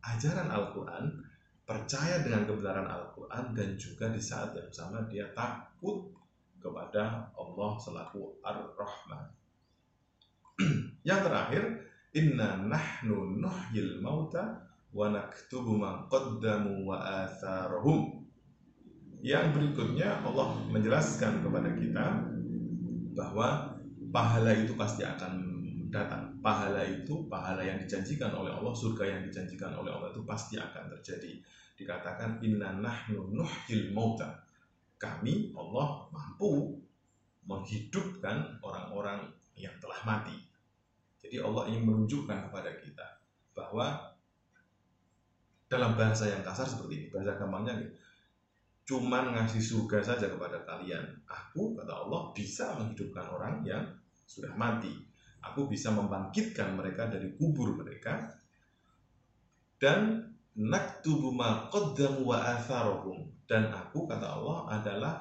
ajaran 0.03 0.51
Al-Qur'an, 0.51 1.07
percaya 1.63 2.19
dengan 2.25 2.43
kebenaran 2.43 2.89
Al-Qur'an 2.89 3.55
dan 3.55 3.77
juga 3.79 4.11
di 4.11 4.19
saat 4.19 4.51
yang 4.57 4.67
sama 4.73 5.05
dia 5.07 5.29
takut 5.31 6.11
kepada 6.61 7.31
Allah 7.33 7.71
selaku 7.81 8.41
Ar-Rahman. 8.45 9.25
yang 11.09 11.21
terakhir, 11.25 11.63
inna 12.13 12.61
nahnu 12.61 13.41
nuhyil 13.41 14.01
mauta 14.01 14.61
wa 14.93 15.09
naktubu 15.09 15.77
ma 15.77 16.05
qaddamu 16.05 16.85
wa 16.85 17.01
atharahum. 17.01 18.20
Yang 19.21 19.45
berikutnya 19.53 20.25
Allah 20.25 20.57
menjelaskan 20.73 21.45
kepada 21.45 21.69
kita 21.77 22.05
bahwa 23.13 23.77
pahala 24.09 24.51
itu 24.57 24.73
pasti 24.73 25.05
akan 25.05 25.33
datang. 25.93 26.41
Pahala 26.41 26.81
itu, 26.81 27.29
pahala 27.29 27.61
yang 27.61 27.77
dijanjikan 27.77 28.33
oleh 28.33 28.49
Allah, 28.49 28.73
surga 28.73 29.05
yang 29.05 29.21
dijanjikan 29.29 29.77
oleh 29.77 29.93
Allah 29.93 30.09
itu 30.09 30.25
pasti 30.25 30.57
akan 30.57 30.89
terjadi. 30.97 31.37
Dikatakan 31.77 32.41
inna 32.41 32.81
nahnu 32.81 33.29
nuhyil 33.29 33.93
mauta. 33.93 34.41
Kami 34.97 35.53
Allah 35.53 36.09
mampu 36.09 36.81
menghidupkan 37.45 38.57
orang-orang 38.65 39.29
yang 39.53 39.73
telah 39.77 40.01
mati. 40.01 40.37
Jadi 41.21 41.37
Allah 41.41 41.69
ingin 41.69 41.85
menunjukkan 41.85 42.49
kepada 42.49 42.73
kita 42.81 43.05
bahwa 43.53 44.17
dalam 45.69 45.93
bahasa 45.95 46.27
yang 46.27 46.41
kasar 46.43 46.67
seperti 46.67 46.93
ini 46.97 47.07
bahasa 47.13 47.39
gampangnya 47.39 47.79
nih 47.79 47.89
cuman 48.91 49.31
ngasih 49.31 49.63
surga 49.63 50.03
saja 50.03 50.27
kepada 50.27 50.67
kalian. 50.67 51.23
Aku 51.23 51.71
kata 51.79 51.95
Allah 51.95 52.35
bisa 52.35 52.75
menghidupkan 52.75 53.23
orang 53.31 53.63
yang 53.63 53.87
sudah 54.27 54.51
mati. 54.59 54.91
Aku 55.39 55.71
bisa 55.71 55.95
membangkitkan 55.95 56.75
mereka 56.75 57.07
dari 57.07 57.31
kubur 57.39 57.71
mereka. 57.79 58.35
Dan 59.79 60.27
naktubu 60.59 61.31
ma 61.31 61.71
qaddamu 61.71 62.27
wa 62.27 62.43
atharohum 62.43 63.31
dan 63.47 63.71
aku 63.71 64.03
kata 64.11 64.27
Allah 64.27 64.67
adalah 64.75 65.15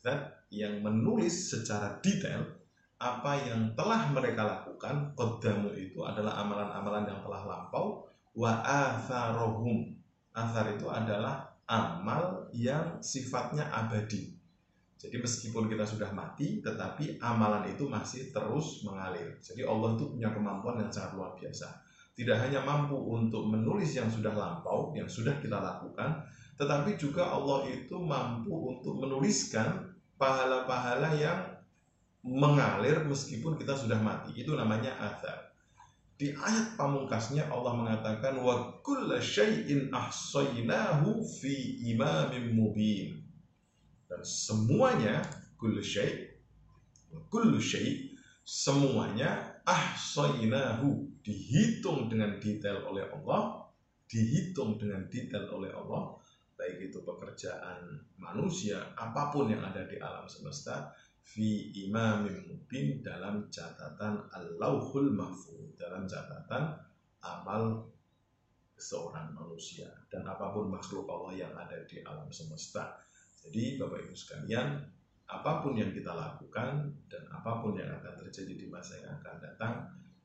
zat 0.00 0.48
yang 0.48 0.80
menulis 0.80 1.52
secara 1.52 2.00
detail 2.00 2.48
apa 2.96 3.36
yang 3.44 3.76
telah 3.76 4.08
mereka 4.08 4.42
lakukan. 4.48 5.12
Qaddamu 5.12 5.76
itu 5.76 6.00
adalah 6.00 6.40
amalan-amalan 6.40 7.12
yang 7.12 7.20
telah 7.20 7.42
lampau. 7.44 8.08
Wa 8.32 8.64
atharohum 8.64 9.92
athar 10.32 10.72
itu 10.72 10.88
adalah 10.88 11.51
amal 11.66 12.50
yang 12.54 12.98
sifatnya 12.98 13.70
abadi. 13.70 14.34
Jadi 14.98 15.18
meskipun 15.18 15.66
kita 15.66 15.82
sudah 15.82 16.14
mati 16.14 16.62
tetapi 16.62 17.18
amalan 17.18 17.66
itu 17.70 17.90
masih 17.90 18.30
terus 18.30 18.86
mengalir. 18.86 19.34
Jadi 19.42 19.66
Allah 19.66 19.98
itu 19.98 20.14
punya 20.14 20.30
kemampuan 20.30 20.78
yang 20.78 20.90
sangat 20.94 21.18
luar 21.18 21.34
biasa. 21.34 21.82
Tidak 22.14 22.38
hanya 22.38 22.62
mampu 22.62 22.94
untuk 22.94 23.50
menulis 23.50 23.98
yang 23.98 24.06
sudah 24.06 24.30
lampau 24.30 24.94
yang 24.94 25.10
sudah 25.10 25.34
kita 25.42 25.58
lakukan 25.58 26.22
tetapi 26.54 26.94
juga 26.94 27.32
Allah 27.34 27.66
itu 27.66 27.98
mampu 27.98 28.52
untuk 28.78 29.02
menuliskan 29.02 29.90
pahala-pahala 30.20 31.18
yang 31.18 31.40
mengalir 32.22 33.02
meskipun 33.02 33.58
kita 33.58 33.74
sudah 33.74 33.98
mati. 33.98 34.38
Itu 34.38 34.54
namanya 34.54 34.94
athar 35.02 35.51
di 36.22 36.30
ayat 36.30 36.78
pamungkasnya 36.78 37.50
Allah 37.50 37.74
mengatakan 37.74 38.38
wa 38.38 38.78
ahsaynahu 39.90 41.18
fi 41.26 41.82
imamin 41.90 42.54
mubin. 42.54 43.26
Dan 44.06 44.22
semuanya 44.22 45.26
kullu 45.58 45.82
syai' 45.82 46.30
kullu 47.26 47.58
syai' 47.58 48.14
semuanya 48.46 49.58
ahsaynahu 49.66 51.10
dihitung 51.26 52.06
dengan 52.06 52.38
detail 52.38 52.86
oleh 52.86 53.02
Allah, 53.10 53.66
dihitung 54.06 54.78
dengan 54.78 55.10
detail 55.10 55.50
oleh 55.50 55.74
Allah 55.74 56.22
baik 56.62 56.94
itu 56.94 57.02
pekerjaan 57.02 57.98
manusia 58.22 58.94
apa 58.94 59.34
pun 59.34 59.50
yang 59.50 59.66
ada 59.66 59.82
di 59.82 59.98
alam 59.98 60.30
semesta 60.30 60.94
fi 61.22 61.72
imamin 61.88 62.44
mubin 62.50 63.00
dalam 63.00 63.48
catatan 63.48 64.26
al-lauhul 64.34 65.14
mahfud 65.14 65.78
dalam 65.78 66.04
catatan 66.04 66.76
amal 67.22 67.86
seorang 68.82 69.30
manusia 69.30 69.86
dan 70.10 70.26
apa 70.26 70.50
pun 70.50 70.66
makhluk 70.66 71.06
Allah 71.06 71.46
yang 71.46 71.54
ada 71.54 71.86
di 71.86 72.02
alam 72.02 72.26
semesta. 72.34 72.98
Jadi 73.42 73.78
Bapak 73.78 74.06
Ibu 74.06 74.14
sekalian, 74.14 74.82
apa 75.30 75.62
pun 75.62 75.78
yang 75.78 75.94
kita 75.94 76.10
lakukan 76.10 76.90
dan 77.06 77.22
apa 77.30 77.62
pun 77.62 77.78
yang 77.78 77.90
akan 78.02 78.14
terjadi 78.26 78.54
di 78.58 78.66
masa 78.66 78.98
yang 78.98 79.14
akan 79.22 79.36
datang, 79.38 79.74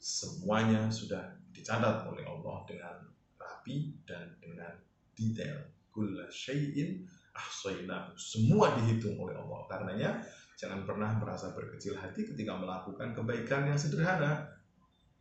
semuanya 0.02 0.90
sudah 0.90 1.38
dicatat 1.54 2.06
oleh 2.10 2.26
Allah 2.26 2.58
dengan 2.66 2.96
rapi 3.38 3.94
dan 4.06 4.34
dengan 4.42 4.74
detail. 5.14 5.62
Kulla 5.94 6.30
syai'in 6.30 7.06
ahsainahu. 7.34 8.14
Semua 8.18 8.78
dihitung 8.78 9.18
oleh 9.18 9.34
Allah. 9.34 9.66
Karenanya 9.66 10.22
jangan 10.58 10.84
pernah 10.84 11.14
merasa 11.22 11.54
berkecil 11.54 11.94
hati 11.94 12.26
ketika 12.26 12.58
melakukan 12.58 13.14
kebaikan 13.14 13.70
yang 13.70 13.78
sederhana. 13.78 14.50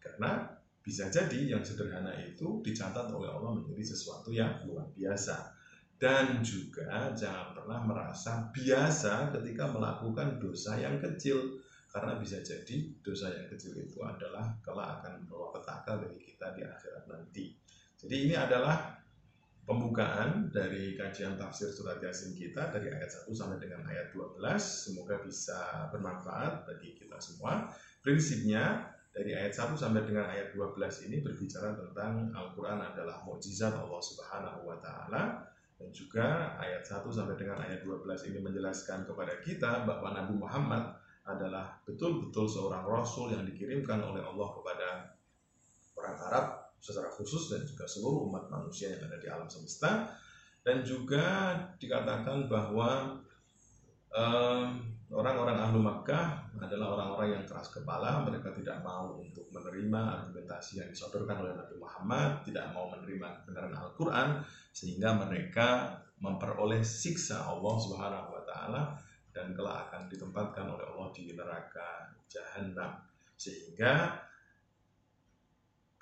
Karena 0.01 0.49
bisa 0.81 1.13
jadi 1.13 1.53
yang 1.53 1.61
sederhana 1.61 2.17
itu 2.17 2.65
dicatat 2.65 3.13
oleh 3.13 3.29
Allah 3.29 3.61
menjadi 3.61 3.93
sesuatu 3.93 4.33
yang 4.33 4.65
luar 4.65 4.89
biasa. 4.97 5.53
Dan 5.97 6.41
juga 6.41 7.13
jangan 7.13 7.57
pernah 7.57 7.81
merasa 7.85 8.49
biasa 8.53 9.33
ketika 9.37 9.69
melakukan 9.73 10.41
dosa 10.41 10.77
yang 10.77 11.01
kecil 11.01 11.61
karena 11.89 12.21
bisa 12.21 12.37
jadi 12.45 12.93
dosa 13.01 13.33
yang 13.33 13.49
kecil 13.49 13.73
itu 13.81 14.05
adalah 14.05 14.53
kelak 14.61 15.01
akan 15.01 15.25
membawa 15.25 15.57
petaka 15.57 15.97
bagi 15.97 16.21
kita 16.21 16.53
di 16.53 16.61
akhirat 16.61 17.05
nanti. 17.09 17.57
Jadi 17.97 18.29
ini 18.29 18.35
adalah 18.37 18.93
pembukaan 19.67 20.49
dari 20.55 20.95
kajian 20.95 21.35
tafsir 21.35 21.75
surat 21.75 21.99
Yasin 21.99 22.39
kita 22.39 22.71
dari 22.71 22.95
ayat 22.95 23.27
1 23.27 23.35
sampai 23.35 23.59
dengan 23.59 23.83
ayat 23.91 24.15
12. 24.15 24.39
Semoga 24.63 25.19
bisa 25.27 25.91
bermanfaat 25.91 26.71
bagi 26.71 26.95
kita 26.95 27.19
semua. 27.19 27.67
Prinsipnya 28.01 28.95
dari 29.11 29.35
ayat 29.35 29.59
1 29.59 29.75
sampai 29.75 30.07
dengan 30.07 30.31
ayat 30.31 30.55
12 30.55 31.11
ini 31.11 31.19
berbicara 31.19 31.75
tentang 31.75 32.31
Al-Qur'an 32.31 32.79
adalah 32.79 33.27
mukjizat 33.27 33.75
Allah 33.75 33.99
Subhanahu 33.99 34.71
wa 34.71 34.79
taala 34.79 35.43
dan 35.77 35.89
juga 35.91 36.55
ayat 36.63 36.87
1 36.87 37.03
sampai 37.11 37.35
dengan 37.35 37.59
ayat 37.59 37.83
12 37.83 38.07
ini 38.31 38.39
menjelaskan 38.39 39.03
kepada 39.03 39.35
kita 39.43 39.83
bahwa 39.83 40.15
Nabi 40.15 40.35
Muhammad 40.39 40.95
adalah 41.27 41.83
betul-betul 41.83 42.47
seorang 42.47 42.87
rasul 42.87 43.35
yang 43.35 43.43
dikirimkan 43.43 43.99
oleh 43.99 44.23
Allah 44.23 44.49
kepada 44.55 44.89
orang 45.99 46.17
Arab 46.31 46.66
secara 46.79 47.11
khusus 47.11 47.51
dan 47.51 47.63
juga 47.67 47.85
seluruh 47.89 48.31
umat 48.31 48.47
manusia 48.49 48.95
yang 48.95 49.07
ada 49.09 49.19
di 49.19 49.29
alam 49.29 49.49
semesta. 49.51 50.11
Dan 50.67 50.83
juga 50.83 51.55
dikatakan 51.79 52.51
bahwa 52.51 53.15
orang-orang 55.13 55.59
ahlu 55.61 55.79
Makkah 55.79 56.51
adalah 56.59 56.99
orang-orang 56.99 57.39
yang 57.39 57.45
keras 57.47 57.71
kepala. 57.71 58.27
Mereka 58.27 58.51
tidak 58.57 58.83
mau 58.83 59.21
untuk 59.23 59.47
menerima 59.55 60.27
argumentasi 60.27 60.83
yang 60.83 60.89
disodorkan 60.91 61.47
oleh 61.47 61.53
Nabi 61.55 61.77
Muhammad 61.79 62.43
tidak 62.43 62.73
mau 62.75 62.91
menerima 62.91 63.43
kebenaran 63.43 63.75
Al-Quran 63.77 64.29
sehingga 64.75 65.17
mereka 65.17 65.97
memperoleh 66.21 66.81
siksa 66.81 67.45
Allah 67.45 67.75
Subhanahu 67.77 68.29
wa 68.33 68.43
taala 68.49 68.83
dan 69.37 69.53
kelak 69.53 69.89
akan 69.89 70.09
ditempatkan 70.09 70.65
oleh 70.65 70.85
Allah 70.97 71.09
di 71.13 71.29
neraka 71.37 72.09
jahanam 72.25 73.05
sehingga 73.37 74.17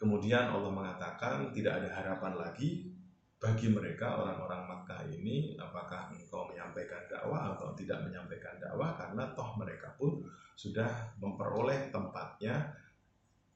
kemudian 0.05 0.53
Allah 0.53 0.69
mengatakan 0.69 1.49
tidak 1.57 1.81
ada 1.81 1.89
harapan 1.89 2.37
lagi 2.37 2.93
bagi 3.41 3.73
mereka 3.73 4.21
orang-orang 4.21 4.69
Makkah 4.69 5.01
ini 5.09 5.57
apakah 5.57 6.13
engkau 6.13 6.53
menyampaikan 6.53 7.09
dakwah 7.09 7.57
atau 7.57 7.73
tidak 7.73 8.05
menyampaikan 8.05 8.61
dakwah 8.61 8.93
karena 9.01 9.33
toh 9.33 9.57
mereka 9.57 9.97
pun 9.97 10.21
sudah 10.53 11.17
memperoleh 11.17 11.89
tempatnya 11.89 12.69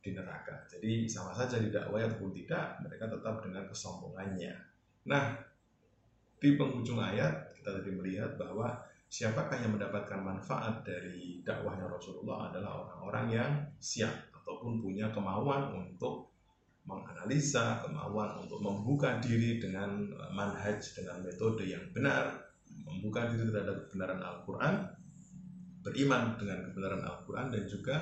di 0.00 0.16
neraka. 0.16 0.64
Jadi 0.72 1.04
sama 1.04 1.36
saja 1.36 1.60
didakwai 1.60 2.08
ataupun 2.08 2.32
tidak, 2.32 2.80
mereka 2.80 3.12
tetap 3.12 3.44
dengan 3.44 3.68
kesombongannya. 3.68 4.54
Nah, 5.04 5.36
di 6.38 6.54
penghujung 6.56 7.02
ayat 7.02 7.52
kita 7.60 7.76
tadi 7.76 7.90
melihat 7.92 8.40
bahwa 8.40 8.72
siapakah 9.10 9.58
yang 9.60 9.76
mendapatkan 9.76 10.20
manfaat 10.20 10.80
dari 10.86 11.44
dakwahnya 11.44 11.88
Rasulullah 11.88 12.48
adalah 12.52 12.88
orang-orang 12.88 13.26
yang 13.32 13.52
siap 13.82 14.32
ataupun 14.32 14.80
punya 14.80 15.10
kemauan 15.12 15.76
untuk 15.76 16.27
menganalisa, 16.88 17.84
kemauan 17.84 18.40
untuk 18.40 18.64
membuka 18.64 19.20
diri 19.20 19.60
dengan 19.60 20.08
eh, 20.08 20.32
manhaj, 20.32 20.80
dengan 20.96 21.20
metode 21.20 21.68
yang 21.68 21.84
benar, 21.92 22.48
membuka 22.88 23.28
diri 23.28 23.52
terhadap 23.52 23.84
kebenaran 23.86 24.20
Al-Quran, 24.24 24.74
beriman 25.84 26.40
dengan 26.40 26.64
kebenaran 26.72 27.02
Al-Quran 27.04 27.46
dan 27.52 27.62
juga 27.68 27.96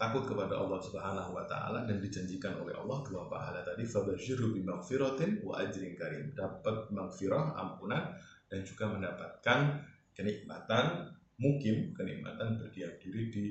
takut 0.00 0.26
kepada 0.26 0.58
Allah 0.58 0.82
Subhanahu 0.82 1.30
wa 1.30 1.44
taala 1.46 1.86
dan 1.86 2.02
dijanjikan 2.02 2.58
oleh 2.58 2.74
Allah 2.74 3.06
dua 3.06 3.30
pahala 3.30 3.62
tadi 3.62 3.86
fabasyiru 3.86 4.50
bi 4.50 4.66
wa 4.66 5.54
ajrin 5.62 5.94
karim. 5.94 6.34
Dapat 6.34 6.90
maghfirah 6.90 7.54
ampunan 7.54 8.10
dan 8.50 8.60
juga 8.66 8.90
mendapatkan 8.90 9.78
kenikmatan 10.16 11.14
mungkin 11.38 11.94
kenikmatan 11.94 12.58
berdiam 12.58 12.92
diri 12.98 13.22
di 13.30 13.44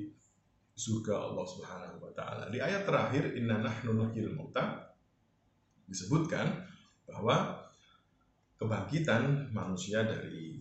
surga 0.81 1.13
Allah 1.29 1.45
Subhanahu 1.45 1.97
wa 2.01 2.11
taala. 2.17 2.49
Di 2.49 2.57
ayat 2.57 2.89
terakhir 2.89 3.37
inna 3.37 3.61
nahnu 3.61 3.93
nuhyil 3.93 4.33
mauta 4.33 4.89
disebutkan 5.85 6.65
bahwa 7.05 7.61
kebangkitan 8.57 9.53
manusia 9.53 10.01
dari 10.01 10.57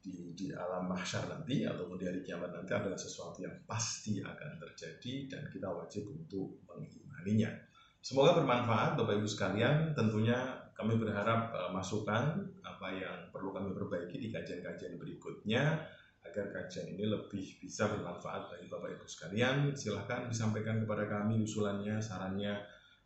di, 0.00 0.32
di 0.32 0.46
alam 0.50 0.88
mahsyar 0.88 1.28
nanti 1.28 1.62
ataupun 1.68 2.00
di 2.00 2.08
hari 2.08 2.24
kiamat 2.24 2.50
nanti 2.56 2.72
adalah 2.72 2.96
sesuatu 2.96 3.44
yang 3.44 3.52
pasti 3.68 4.18
akan 4.24 4.56
terjadi 4.56 5.28
dan 5.28 5.42
kita 5.52 5.68
wajib 5.68 6.08
untuk 6.08 6.64
mengimaninya. 6.64 7.52
Semoga 8.00 8.40
bermanfaat 8.40 8.96
Bapak 8.96 9.20
Ibu 9.20 9.28
sekalian. 9.28 9.92
Tentunya 9.92 10.56
kami 10.72 10.96
berharap 10.96 11.52
uh, 11.52 11.68
masukan 11.68 12.40
apa 12.64 12.88
yang 12.96 13.28
perlu 13.28 13.52
kami 13.52 13.76
perbaiki 13.76 14.16
di 14.16 14.32
kajian-kajian 14.32 14.96
berikutnya 14.96 15.84
agar 16.30 16.54
kajian 16.54 16.94
ini 16.94 17.10
lebih 17.10 17.58
bisa 17.58 17.90
bermanfaat 17.90 18.54
bagi 18.54 18.70
Bapak 18.70 18.94
Ibu 18.94 19.06
sekalian. 19.10 19.74
Silahkan 19.74 20.30
disampaikan 20.30 20.78
kepada 20.78 21.10
kami 21.10 21.42
usulannya, 21.42 21.98
sarannya, 21.98 22.54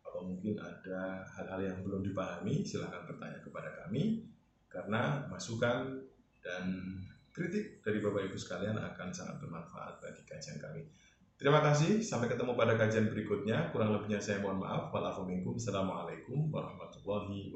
atau 0.05 0.21
mungkin 0.21 0.55
ada 0.61 1.25
hal-hal 1.35 1.59
yang 1.65 1.77
belum 1.81 2.05
dipahami, 2.05 2.61
silahkan 2.61 3.03
bertanya 3.09 3.41
kepada 3.41 3.73
kami 3.83 4.23
karena 4.69 5.23
masukan 5.31 6.03
dan 6.43 6.65
kritik 7.35 7.83
dari 7.83 7.99
Bapak 7.99 8.31
Ibu 8.31 8.37
sekalian 8.39 8.79
akan 8.79 9.09
sangat 9.11 9.43
bermanfaat 9.43 9.99
bagi 9.99 10.23
kajian 10.23 10.61
kami. 10.61 10.87
Terima 11.35 11.59
kasih, 11.59 11.99
sampai 11.99 12.31
ketemu 12.31 12.55
pada 12.55 12.79
kajian 12.79 13.11
berikutnya. 13.11 13.75
Kurang 13.75 13.91
lebihnya 13.91 14.23
saya 14.23 14.39
mohon 14.39 14.63
maaf. 14.63 14.87
Wassalamualaikum 14.95 16.47
warahmatullahi 16.47 17.51